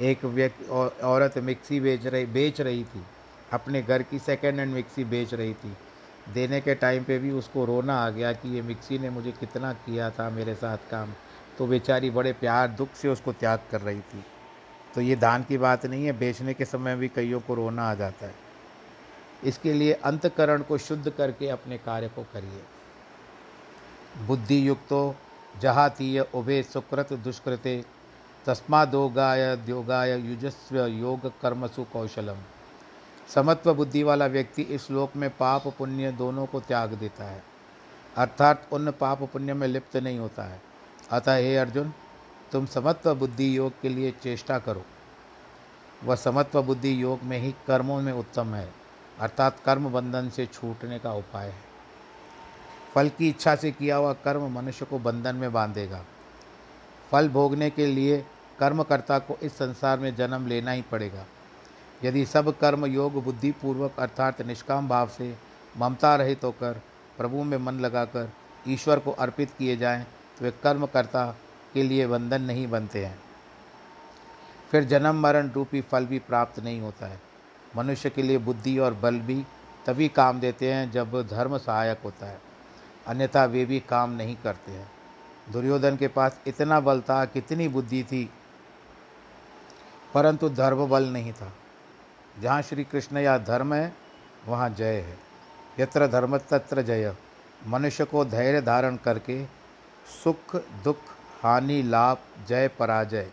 [0.00, 0.64] एक व्यक्ति
[1.04, 3.02] औरत मिक्सी बेच रही बेच रही थी।
[3.52, 5.76] अपने घर की सेकेंड हैंड मिक्सी बेच रही थी।
[6.34, 9.72] देने के टाइम पे भी उसको रोना आ गया कि ये मिक्सी ने मुझे कितना
[9.72, 11.12] किया था मेरे साथ काम।
[11.58, 14.24] तो बेचारी बड़े प्यार, दुख से उसको त्याग कर रही थी।
[14.94, 17.94] तो ये दान की बात नहीं है, बेचने के समय भी कईयों को रोना आ
[17.94, 18.34] जाता है।
[19.44, 22.62] इसके लिए अंतकरण को शुद्ध करके अपने कार्य को करिए।
[24.26, 25.16] बुद्धि युक्तो
[25.60, 27.84] जहातीय उभे सुकृत दुष्कृते
[28.46, 32.36] तस्मादोगाय द्योगाय युजस्व योग कर्मसु कौशलम।
[33.34, 37.42] समत्व बुद्धि वाला व्यक्ति इस लोक में पाप पुण्य दोनों को त्याग देता है।
[38.16, 40.62] अर्थात उन पाप पुण्य में लिप्त नहीं होता है।
[41.10, 41.92] अतः हे अर्जुन,
[42.52, 44.84] तुम समत्व बुद्धि योग के लिए चेष्टा करो।
[46.04, 48.72] वह समत्व बुद्धि योग में ही कर्मों में उत्तम है।
[49.20, 51.62] अर्थात कर्म बंधन से छूटने का उपाय है।
[52.94, 56.04] फल की इच्छा से किया हुआ कर्म मनुष्य को बंधन में बांधेगा।
[57.12, 58.26] फल भोगने के लिए
[58.60, 61.24] कर्मकर्ता को इस संसार में जन्म लेना ही पड़ेगा।
[62.04, 65.34] यदि सब कर्म योग बुद्धि पूर्वक अर्थात निष्काम भाव से
[65.74, 66.80] ममता रहित तो होकर
[67.18, 68.30] प्रभु में मन लगाकर
[68.68, 70.04] ईश्वर को अर्पित किए जाएँ
[70.38, 71.26] तो वे कर्मकर्ता
[71.74, 73.18] के लिए बंधन नहीं बनते हैं।
[74.70, 77.20] फिर जन्म मरण रूपी फल भी प्राप्त नहीं होता है।
[77.76, 79.44] मनुष्य के लिए बुद्धि और बल भी
[79.86, 82.40] तभी काम देते हैं जब धर्म सहायक होता है।
[83.06, 84.90] अन्यथा वे भी काम नहीं करते हैं।
[85.52, 88.28] दुर्योधन के पास इतना बल था, कितनी बुद्धि थी
[90.16, 91.52] परंतु धर्म बल नहीं था।
[92.40, 93.92] जहाँ श्री कृष्ण या धर्म है,
[94.46, 95.18] वहाँ जय है।
[95.78, 97.14] यत्र धर्म तत्र जय।
[97.66, 99.44] मनुष्य को धैर्य धारण करके
[100.24, 100.96] सुख, दुख,
[101.42, 103.28] हानि, लाभ, जय, पराजय,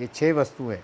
[0.00, 0.78] ये छह वस्तुएँ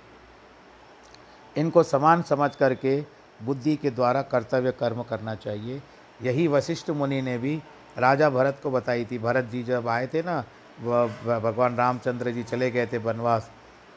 [1.57, 3.01] इनको समान समझ करके
[3.43, 5.83] बुद्धि के द्वारा कर्तव्य कर्म करना चाहिए।
[6.23, 7.61] यही वशिष्ठ मुनि ने भी
[7.99, 10.41] राजा भरत को बताई थी। भरत जी जब आए थे ना
[10.81, 13.51] भगवान रामचंद्र जी चले गए थे वनवास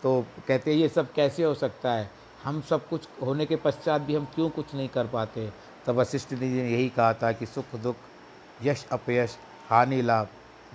[0.03, 2.11] तो कहते हैं, ये सब कैसे हो सकता है?
[2.43, 5.53] हम सब कुछ होने के पश्चात भी हम क्यों कुछ नहीं कर पाते?
[5.85, 7.95] तब वशिष्ठ जी ने यही कहा था कि सुख दुख,
[8.63, 9.37] यश अपयश,
[9.69, 10.27] हानि लाभ,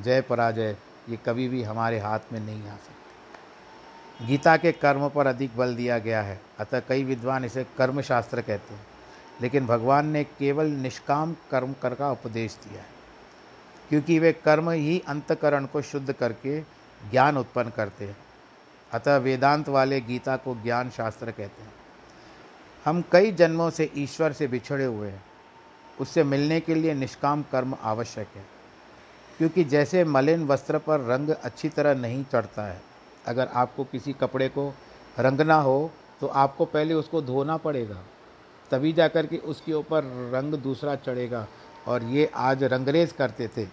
[0.03, 0.77] जय पराजय,
[1.09, 3.05] ये कभी भी हमारे हाथ में नहीं आ सकते।
[4.27, 8.43] गीता के कर्म पर अधिक बल दिया गया है। अतः कई विद्वान इसे कर्म शास्त्र
[8.43, 8.87] कहते हैं।
[9.43, 12.89] लेकिन भगवान ने केवल निष्काम कर्म कर का उपदेश दिया है।
[13.89, 16.61] क्योंकि वे कर्म ही अंतकरण को शुद्ध करके
[17.11, 18.24] ज्ञान उत्पन्न करते हैं।
[18.95, 21.73] अतः वेदांत वाले गीता को ज्ञान शास्त्र कहते हैं।
[22.85, 25.25] हम कई जन्मों से ईश्वर से बिछड़े हुए हैं।
[26.01, 28.45] उससे मिलने के लिए निष्काम कर्म आवश्यक है।
[29.39, 32.81] क्योंकि जैसे मलिन वस्त्र पर रंग अच्छी तरह नहीं चढ़ता है,
[33.27, 34.73] अगर आपको किसी कपड़े को
[35.19, 38.01] रंगना हो तो आपको पहले उसको धोना पड़ेगा,
[38.71, 40.05] तभी जा कर के उसके ऊपर
[40.35, 41.47] रंग दूसरा चढ़ेगा।
[41.89, 43.65] और ये आज रंगरेज करते थे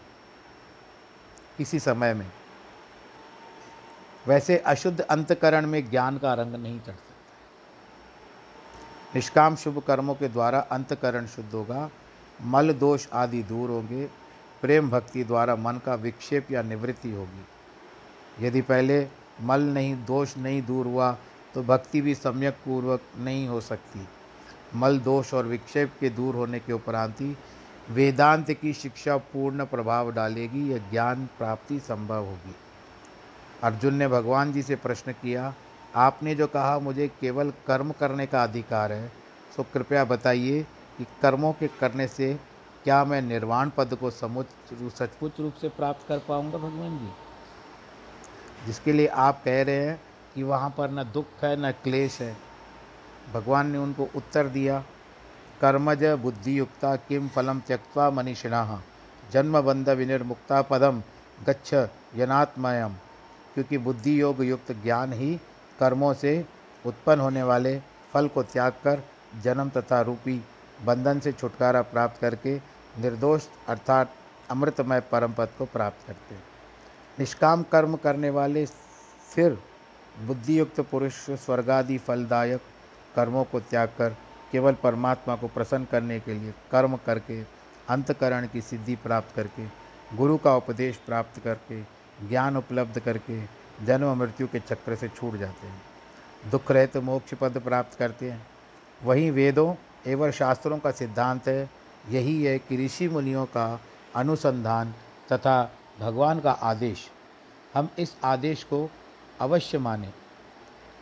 [1.58, 2.30] किसी समय में।
[4.28, 7.16] वैसे अशुद्ध अंतकरण में ज्ञान का रंग नहीं चढ़ सकता
[9.16, 11.90] निष्काम शुभ कर्मों के द्वारा अंतकरण शुद्ध होगा,
[12.42, 14.06] मल दोष आदि दूर होंगे,
[14.62, 19.08] प्रेम भक्ति द्वारा मन का विक्षेप या निवृत्ति होगी। यदि पहले
[19.42, 21.18] मल नहीं, दोष नहीं दूर हुआ
[21.54, 24.08] तो भक्ति भी सम्यक पूर्वक नहीं हो सकती।
[24.76, 27.36] मल दोष और विक्षेप के दूर होने के उपरांत ही
[27.90, 32.56] वेदांत की शिक्षा पूर्ण प्रभाव डालेगी या ज्ञान प्राप्ति संभव होगी।
[33.64, 35.54] अर्जुन ने भगवान जी से प्रश्न किया,
[35.96, 39.12] आपने जो कहा मुझे केवल कर्म करने का अधिकार है
[39.56, 40.62] सो कृपया बताइए
[40.98, 42.34] कि कर्मों के करने से
[42.84, 47.12] क्या मैं निर्वाण पद को समुच सचमुच रूप से प्राप्त कर पाऊँगा भगवान जी?
[48.66, 50.00] जिसके लिए आप कह रहे हैं
[50.36, 52.36] कि वहाँ पर न दुख है, न क्लेश है।
[53.34, 54.80] भगवान ने उनको उत्तर दिया,
[55.62, 58.82] कर्मज बुद्धियुक्ता किम फलम त्यक्वा मनीषिणा,
[59.32, 61.02] जन्म बंध विनिर्मुक्ता पदम
[61.46, 61.74] गच्छ
[62.16, 62.96] यनात्मयम।
[63.54, 65.36] क्योंकि बुद्धि योग युक्त ज्ञान ही
[65.80, 66.46] कर्मों से
[66.86, 67.80] उत्पन्न होने वाले
[68.14, 69.04] फल को त्याग कर
[69.44, 70.42] जन्म तथा रूपी
[70.86, 72.56] बंधन से छुटकारा प्राप्त करके
[73.00, 74.14] निर्दोष अर्थात
[74.50, 76.44] अमृतमय परम पद को प्राप्त करते हैं।
[77.20, 78.66] निष्काम कर्म करने वाले
[79.36, 79.58] फिर
[80.28, 82.62] बुद्धियुक्त पुरुष, स्वर्गादि फलदायक
[83.16, 84.16] कर्मों को त्याग कर
[84.52, 87.42] केवल परमात्मा को प्रसन्न करने के लिए कर्म करके,
[87.90, 89.66] अंतकरण की सिद्धि प्राप्त करके,
[90.18, 91.82] गुरु का उपदेश प्राप्त करके
[92.30, 93.42] ज्ञान उपलब्ध करके
[93.86, 95.82] जन्म मृत्यु के चक्र से छूट जाते हैं।
[96.52, 98.46] दुख रहित तो मोक्ष पद प्राप्त करते हैं।
[99.02, 99.74] वहीं वेदों
[100.08, 101.70] एवं शास्त्रों का सिद्धांत है,
[102.10, 103.80] यही है कि ऋषि मुनियों का
[104.16, 104.94] अनुसंधान
[105.34, 107.10] तथा भगवान का आदेश।
[107.74, 108.90] हम इस आदेश को
[109.40, 110.10] अवश्य माने।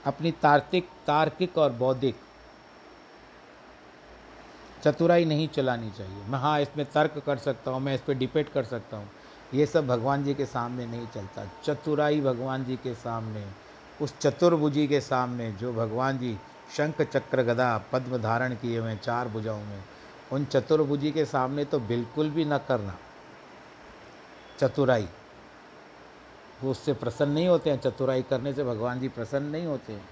[0.05, 2.15] अपनी तार्किक तार्किक और बौद्धिक
[4.83, 8.49] चतुराई नहीं चलानी चाहिए। मैं हाँ इसमें तर्क कर सकता हूँ, मैं इस पर डिपेट
[8.49, 9.09] कर सकता हूँ।
[9.53, 13.47] ये सब भगवान जी के सामने नहीं चलता। चतुराई भगवान जी के सामने,
[14.01, 16.39] उस चतुर्भुजी के सामने जो भगवान जी
[16.77, 19.83] शंख चक्र गदा पद्म धारण किए हुए चार भुजाओं में,
[20.31, 22.97] उन चतुर्भुजी के सामने तो बिल्कुल भी न करना।
[24.59, 25.09] चतुराई,
[26.63, 30.09] वो उससे प्रसन्न नहीं होते हैं। चतुराई करने से भगवान जी प्रसन्न नहीं होते हैं।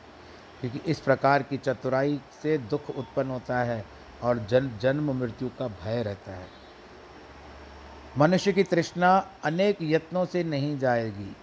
[0.62, 3.86] क्योंकि इस प्रकार की चतुराई से दुख उत्पन्न होता है
[4.24, 6.67] और जन, जन्म मृत्यु का भय रहता है।
[8.18, 11.36] मनुष्य की तृष्णा अनेक यत्नों से नहीं जाएगी।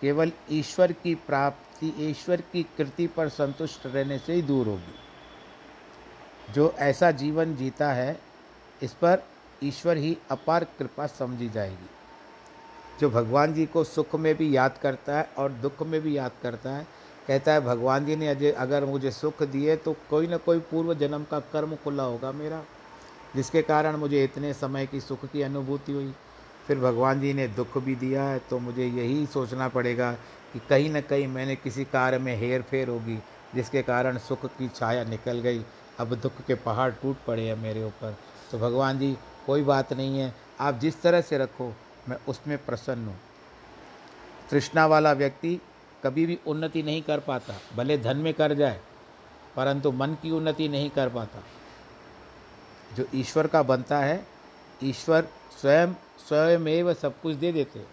[0.00, 4.94] केवल ईश्वर की प्राप्ति, ईश्वर की कृति पर संतुष्ट रहने से ही दूर होगी।
[6.52, 8.20] जो ऐसा जीवन जीता है,
[8.82, 9.22] इस पर
[9.64, 11.90] ईश्वर ही अपार कृपा समझी जाएगी।
[13.00, 16.32] जो भगवान जी को सुख में भी याद करता है और दुख में भी याद
[16.42, 16.86] करता है,
[17.28, 20.94] कहता है, भगवान जी ने अजय अगर मुझे सुख दिए तो कोई ना कोई पूर्व
[20.94, 22.64] जन्म का कर्म खुला होगा मेरा।
[23.36, 26.12] जिसके कारण मुझे इतने समय की सुख की अनुभूति हुई।
[26.66, 30.12] फिर भगवान जी ने दुख भी दिया है तो मुझे यही सोचना पड़ेगा
[30.52, 33.18] कि कहीं ना कहीं मैंने किसी कार्य में हेर फेर होगी,
[33.54, 35.64] जिसके कारण सुख की छाया निकल गई।
[35.98, 38.16] अब दुख के पहाड़ टूट पड़े हैं मेरे ऊपर।
[38.50, 41.72] तो भगवान जी, कोई बात नहीं है, आप जिस तरह से रखो,
[42.08, 43.18] मैं उसमें प्रसन्न हूँ।
[44.50, 45.60] तृष्णा वाला व्यक्ति
[46.04, 48.80] कभी भी उन्नति नहीं कर पाता, भले धन में कर जाए,
[49.56, 51.42] परंतु मन की उन्नति नहीं कर पाता।
[52.96, 54.26] जो ईश्वर का बनता है,
[54.84, 55.28] ईश्वर
[55.60, 55.92] स्वयं
[56.28, 57.84] स्वयं सब कुछ दे देते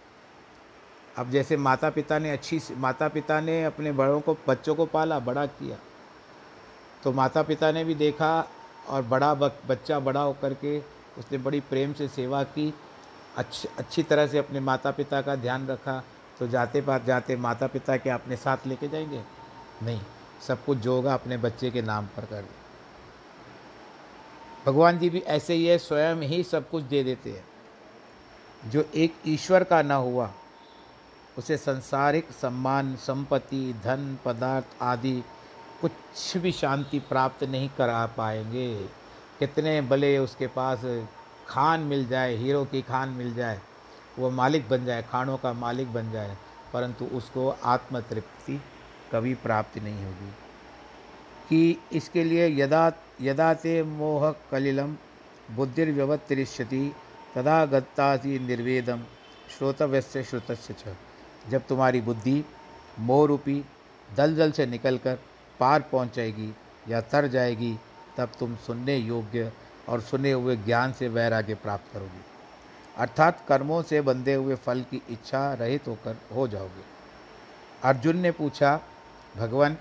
[1.18, 5.20] अब जैसे माता पिता ने अच्छी माता पिता ने अपने बड़ों को, बच्चों को पाला,
[5.20, 5.78] बड़ा किया
[7.04, 8.48] तो माता पिता ने भी देखा
[8.90, 10.80] और बड़ा बच्चा बड़ा होकर के
[11.18, 12.74] उसने बड़ी प्रेम से सेवा की,
[13.38, 16.04] अच्छी अच्छी तरह से अपने माता पिता का ध्यान रखा
[16.40, 19.24] तो जाते पात जाते माता पिता के अपने साथ लेके जाएँगे?
[19.84, 20.02] नहीं,
[20.48, 22.42] सब कुछ जो होगा अपने बच्चे के नाम पर कर
[24.66, 29.16] भगवान जी भी ऐसे ही है, स्वयं ही सब कुछ दे देते हैं। जो एक
[29.28, 30.32] ईश्वर का ना हुआ,
[31.38, 35.24] उसे संसारिक सम्मान, संपत्ति, धन, पदार्थ आदि
[35.82, 38.76] कुछ भी शांति प्राप्त नहीं करा पाएँगे।
[39.40, 40.86] कितने भले उसके पास
[41.48, 43.60] खान मिल जाए, हीरो की खान मिल जाए,
[44.20, 46.38] वो मालिक बन जाए, खानों का मालिक बन जाए,
[46.74, 48.62] परंतु उसको आत्म तृप्ति
[49.12, 50.34] कभी प्राप्त नहीं होगी।
[51.50, 54.96] कि इसके लिए यदा यदा ते मोह कलिलम
[55.56, 56.94] बुद्धिर्व्यवतिष्यति
[57.36, 59.04] तदा गत्तासी निर्वेदम
[59.58, 60.96] श्रोतव्य श्रुतस्य छ
[61.50, 62.44] जब तुम्हारी बुद्धि
[63.00, 63.64] मोह रूपी
[64.18, 65.20] दल दल से निकलकर
[65.60, 66.54] पार पहुंचेगी
[66.90, 67.80] या तर जाएगी,
[68.18, 69.52] तब तुम सुनने योग्य
[69.90, 72.24] और सुने हुए ज्ञान से वैराग्य प्राप्त करोगे।
[72.98, 76.84] अर्थात कर्मों से बंधे हुए फल की इच्छा रहित होकर हो जाओगे।
[77.84, 78.80] अर्जुन ने पूछा,
[79.38, 79.78] भगवान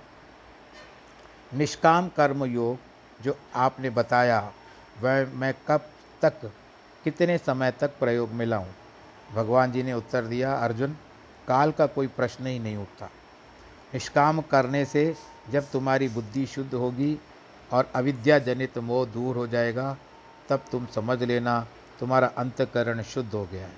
[1.55, 2.79] निष्काम कर्म योग
[3.23, 4.53] जो आपने बताया,
[5.03, 5.81] वह मैं कब
[6.23, 6.53] तक,
[7.05, 8.67] कितने समय तक प्रयोग में लाऊं?
[9.35, 10.97] भगवान जी ने उत्तर दिया, अर्जुन,
[11.49, 13.07] काल का कोई प्रश्न ही नहीं उठता।
[13.95, 15.15] निष्काम करने से
[15.51, 17.19] जब तुम्हारी बुद्धि शुद्ध होगी
[17.73, 19.97] और अविद्या जनित मोह दूर हो जाएगा,
[20.49, 21.67] तब तुम समझ लेना
[22.01, 23.73] तुम्हारा अंतकरण शुद्ध हो गया है।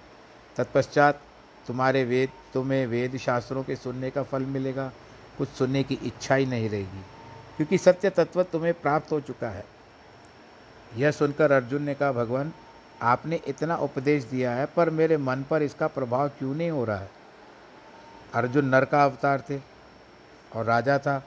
[0.56, 1.20] तत्पश्चात
[1.66, 4.92] तुम्हारे वेद, तुम्हें वेद शास्त्रों के सुनने का फल मिलेगा,
[5.38, 7.04] कुछ सुनने की इच्छा ही नहीं रहेगी।
[7.56, 9.64] क्योंकि सत्य तत्व तुम्हें प्राप्त हो चुका है।
[10.96, 12.52] यह सुनकर अर्जुन ने कहा, भगवान,
[13.02, 16.98] आपने इतना उपदेश दिया है, पर मेरे मन पर इसका प्रभाव क्यों नहीं हो रहा
[16.98, 17.10] है?
[18.34, 19.60] अर्जुन नर का अवतार थे
[20.56, 21.22] और राजा था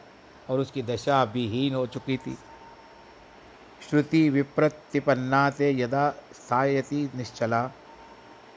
[0.50, 2.38] और उसकी दशा विहीन हो चुकी थी।
[3.90, 7.72] श्रुति विप्रतिपन्ना ते यदा स्थायति निश्चला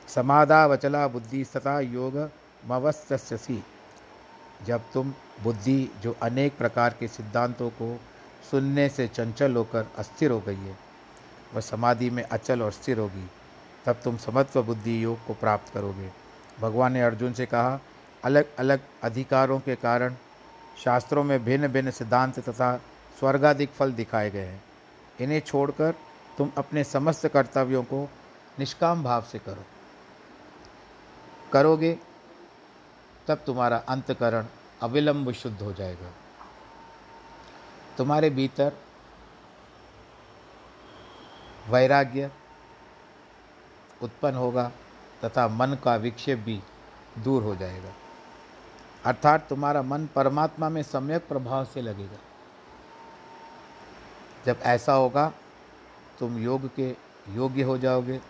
[0.08, 2.30] समाधावचला बुद्धि तथा योग
[2.66, 3.62] मवस्तसी
[4.66, 8.00] जब तुम बुद्धि जो अनेक प्रकार के सिद्धांतों को
[8.50, 10.76] सुनने से चंचल होकर अस्थिर हो गई है,
[11.54, 13.30] वह समाधि में अचल और स्थिर होगी।
[13.86, 16.10] तब तुम समत्व बुद्धि योग को प्राप्त करोगे।
[16.60, 17.80] भगवान ने अर्जुन से कहा
[18.24, 20.14] अलग अलग अधिकारों के कारण
[20.84, 22.76] शास्त्रों में भिन्न भिन्न सिद्धांत तथा
[23.18, 24.62] स्वर्गाधिक फल दिखाए गए हैं।
[25.20, 25.94] इन्हें छोड़कर
[26.38, 28.08] तुम अपने समस्त कर्तव्यों को
[28.58, 29.64] निष्काम भाव से करो।
[31.52, 31.98] करोगे,
[33.26, 34.46] तब तुम्हारा अंतकरण
[34.82, 36.10] अविलंब शुद्ध हो जाएगा।
[37.98, 38.72] तुम्हारे भीतर
[41.68, 42.30] वैराग्य
[44.02, 44.72] उत्पन्न होगा
[45.24, 46.62] तथा मन का विक्षेप भी
[47.18, 47.92] दूर हो जाएगा।
[49.04, 52.18] अर्थात तुम्हारा मन परमात्मा में सम्यक प्रभाव से लगेगा।
[54.46, 55.32] जब ऐसा होगा,
[56.18, 56.96] तुम योग के
[57.28, 58.20] योग्य हो जाओगे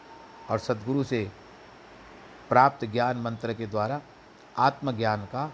[0.51, 1.31] और सदगुरु से
[2.49, 4.01] प्राप्त ज्ञान मंत्र के द्वारा
[4.59, 5.53] आत्मज्ञान का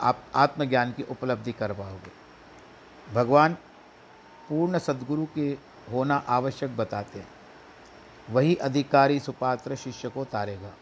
[0.00, 2.12] आप आत्मज्ञान की उपलब्धि कर पाओगे
[3.14, 3.54] भगवान
[4.48, 5.56] पूर्ण सदगुरु के
[5.92, 7.28] होना आवश्यक बताते हैं।
[8.30, 10.72] वही अधिकारी सुपात्र शिष्य को तारेगा।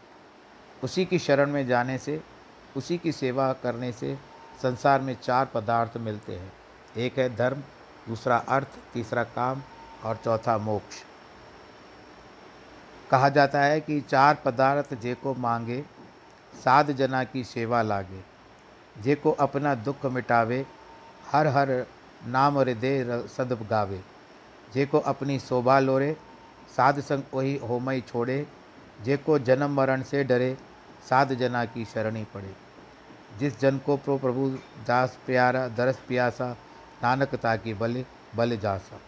[0.83, 2.23] उसी की शरण में जाने से,
[2.77, 4.17] उसी की सेवा करने से
[4.61, 6.53] संसार में चार पदार्थ मिलते हैं।
[6.97, 7.61] एक है धर्म,
[8.07, 9.61] दूसरा अर्थ, तीसरा काम
[10.03, 11.03] और चौथा मोक्ष।
[13.11, 15.85] कहा जाता है कि चार पदार्थ जे को मांगे
[16.55, 18.32] साध जना की सेवा लागे।
[19.01, 20.65] जे को अपना दुख मिटावे,
[21.31, 21.85] हर हर
[22.27, 24.01] नाम हृदय सद गावे।
[24.73, 26.17] जे को अपनी शोभा लोरे,
[26.77, 28.47] साध संग वही होमई छोड़े।
[29.01, 30.57] जे को जन्म मरण से डरे,
[31.09, 32.55] साध जना की शरणी पड़े।
[33.39, 36.57] जिस जन को प्रो प्रभु दास प्यारा, दरस प्यासा
[37.03, 38.99] नानकता की बल बल जासा।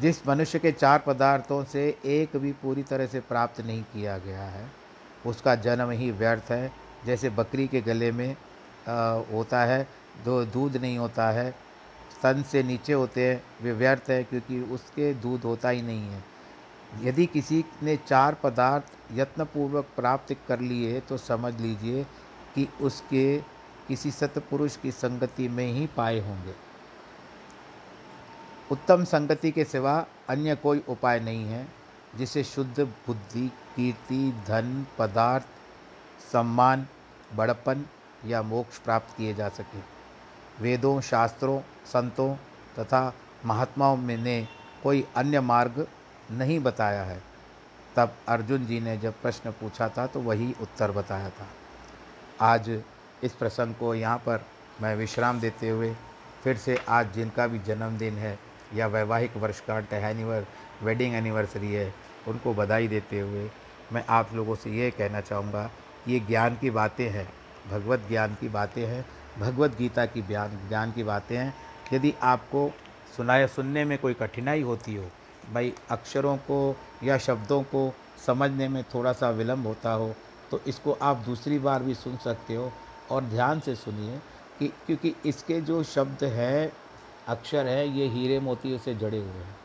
[0.00, 4.42] जिस मनुष्य के चार पदार्थों से एक भी पूरी तरह से प्राप्त नहीं किया गया
[4.42, 4.70] है,
[5.26, 8.36] उसका जन्म ही व्यर्थ है। जैसे बकरी के गले में
[8.88, 8.94] आ,
[9.32, 9.86] होता है
[10.24, 11.50] दो दूध नहीं होता है
[12.10, 16.22] स्तन से नीचे होते हैं वे व्यर्थ है क्योंकि उसके दूध होता ही नहीं है।
[17.02, 22.04] यदि किसी ने चार पदार्थ यत्नपूर्वक प्राप्त कर लिए तो समझ लीजिए
[22.54, 23.36] कि उसके
[23.88, 26.54] किसी सतपुरुष की संगति में ही पाए होंगे।
[28.72, 31.66] उत्तम संगति के सिवा अन्य कोई उपाय नहीं है
[32.18, 33.46] जिसे शुद्ध बुद्धि
[33.76, 35.46] कीर्ति धन पदार्थ
[36.32, 36.86] सम्मान
[37.36, 37.84] बड़पन
[38.26, 39.78] या मोक्ष प्राप्त किए जा सके।
[40.60, 42.34] वेदों, शास्त्रों, संतों
[42.78, 43.12] तथा
[43.46, 44.46] महात्माओं में ने
[44.82, 45.86] कोई अन्य मार्ग
[46.32, 47.20] नहीं बताया है।
[47.96, 51.46] तब अर्जुन जी ने जब प्रश्न पूछा था तो वही उत्तर बताया था।
[52.42, 52.70] आज
[53.24, 54.44] इस प्रसंग को यहाँ पर
[54.82, 55.94] मैं विश्राम देते हुए
[56.44, 58.38] फिर से आज जिनका भी जन्मदिन है
[58.74, 60.46] या वैवाहिक वर्षगांठ एनिवर
[60.82, 61.92] वेडिंग एनिवर्सरी है,
[62.28, 63.48] उनको बधाई देते हुए
[63.92, 65.70] मैं आप लोगों से ये कहना चाहूँगा
[66.08, 67.28] ये ज्ञान की बातें हैं,
[67.70, 69.04] भगवत ज्ञान की बातें हैं,
[69.38, 71.54] भगवत गीता की ज्ञान ज्ञान की बातें हैं।
[71.92, 72.70] यदि आपको
[73.16, 75.08] सुनाए, सुनने में कोई कठिनाई होती हो,
[75.52, 77.92] भाई अक्षरों को या शब्दों को
[78.26, 80.14] समझने में थोड़ा सा विलम्ब होता हो
[80.50, 82.70] तो इसको आप दूसरी बार भी सुन सकते हो।
[83.10, 84.18] और ध्यान से सुनिए
[84.58, 86.72] कि, क्योंकि इसके जो शब्द हैं,
[87.28, 89.56] अक्षर हैं, ये हीरे मोतियों से जड़े हुए हैं,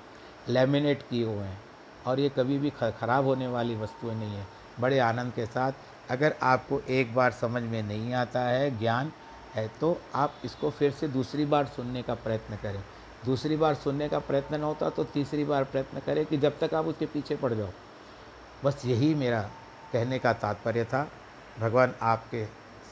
[0.49, 1.59] लेमिनेट किए हुए हैं।
[2.05, 4.45] और ये कभी भी ख़राब होने वाली वस्तुएँ नहीं है।
[4.79, 5.71] बड़े आनंद के साथ
[6.09, 9.11] अगर आपको एक बार समझ में नहीं आता है, ज्ञान
[9.55, 12.83] है तो आप इसको फिर से दूसरी बार सुनने का प्रयत्न करें।
[13.25, 16.73] दूसरी बार सुनने का प्रयत्न न होता तो तीसरी बार प्रयत्न करें कि जब तक
[16.73, 17.69] आप उसके पीछे पड़ जाओ।
[18.63, 19.41] बस यही मेरा
[19.93, 21.07] कहने का तात्पर्य था।
[21.59, 22.45] भगवान आपके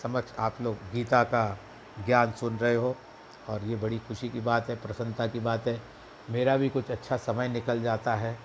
[0.04, 1.58] समक्ष आप लोग गीता का
[2.06, 2.96] ज्ञान सुन रहे हो
[3.50, 5.82] और ये बड़ी खुशी की बात है, प्रसन्नता की बात है।
[6.30, 8.38] मेरा भी कुछ अच्छा समय निकल जाता है।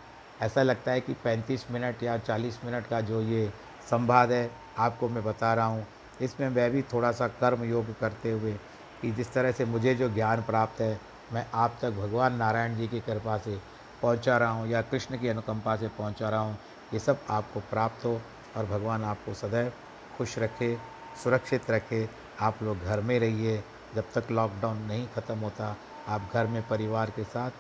[0.43, 3.53] ऐसा लगता है कि 35 मिनट या 40 मिनट का जो ये
[3.91, 5.87] संवाद है, आपको मैं बता रहा हूँ।
[6.21, 8.53] इसमें मैं भी थोड़ा सा कर्म योग करते हुए
[9.03, 10.99] कि जिस तरह से मुझे जो ज्ञान प्राप्त है,
[11.33, 13.59] मैं आप तक भगवान नारायण जी की कृपा से
[14.03, 16.57] पहुँचा रहा हूँ या कृष्ण की अनुकंपा से पहुँचा रहा हूँ,
[16.93, 18.21] ये सब आपको प्राप्त हो
[18.57, 19.73] और भगवान आपको सदैव
[20.19, 20.77] खुश रखे,
[21.25, 22.09] सुरक्षित रखे।
[22.41, 23.63] आप लोग घर में रहिए,
[23.95, 25.77] जब तक लॉकडाउन नहीं ख़त्म होता,
[26.09, 27.51] आप घर में परिवार के साथ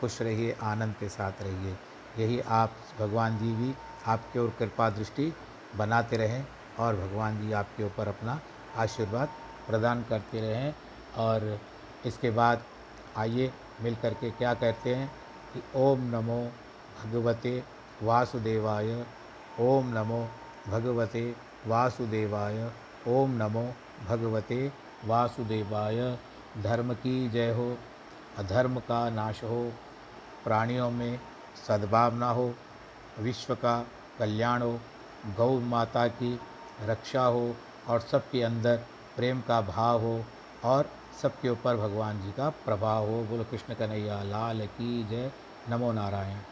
[0.00, 1.76] खुश रहिए, आनंद के साथ रहिए।
[2.18, 3.74] यही आप, भगवान जी भी
[4.06, 5.32] आपके और कृपा दृष्टि
[5.76, 6.44] बनाते रहें
[6.78, 8.40] और भगवान जी आपके ऊपर अपना
[8.76, 9.28] आशीर्वाद
[9.66, 10.74] प्रदान करते रहें।
[11.16, 11.60] और
[12.06, 12.62] इसके बाद
[13.16, 15.10] आइए मिल करके क्या कहते हैं
[15.54, 16.52] कि ओम नमो
[17.04, 17.64] भगवते
[18.02, 19.06] वासुदेवाय,
[19.60, 20.28] ओम नमो
[20.68, 21.34] भगवते
[21.66, 22.72] वासुदेवाय,
[23.08, 23.74] ओम नमो
[24.08, 24.72] भगवते
[25.04, 26.18] वासुदेवाय।
[26.62, 27.78] धर्म की जय हो,
[28.38, 29.72] अधर्म का नाश हो,
[30.44, 31.20] प्राणियों में
[31.68, 32.54] सद्भावना हो,
[33.18, 33.86] विश्व का
[34.18, 34.80] कल्याण हो
[35.26, 36.40] गौ माता की
[36.80, 37.56] रक्षा हो
[37.86, 38.76] और सबके अंदर
[39.16, 40.26] प्रेम का भाव हो
[40.64, 45.32] और सबके ऊपर भगवान जी का प्रभाव हो। बोलो, कृष्ण कन्हैया, लाल की जय।
[45.68, 46.49] नमो नारायण।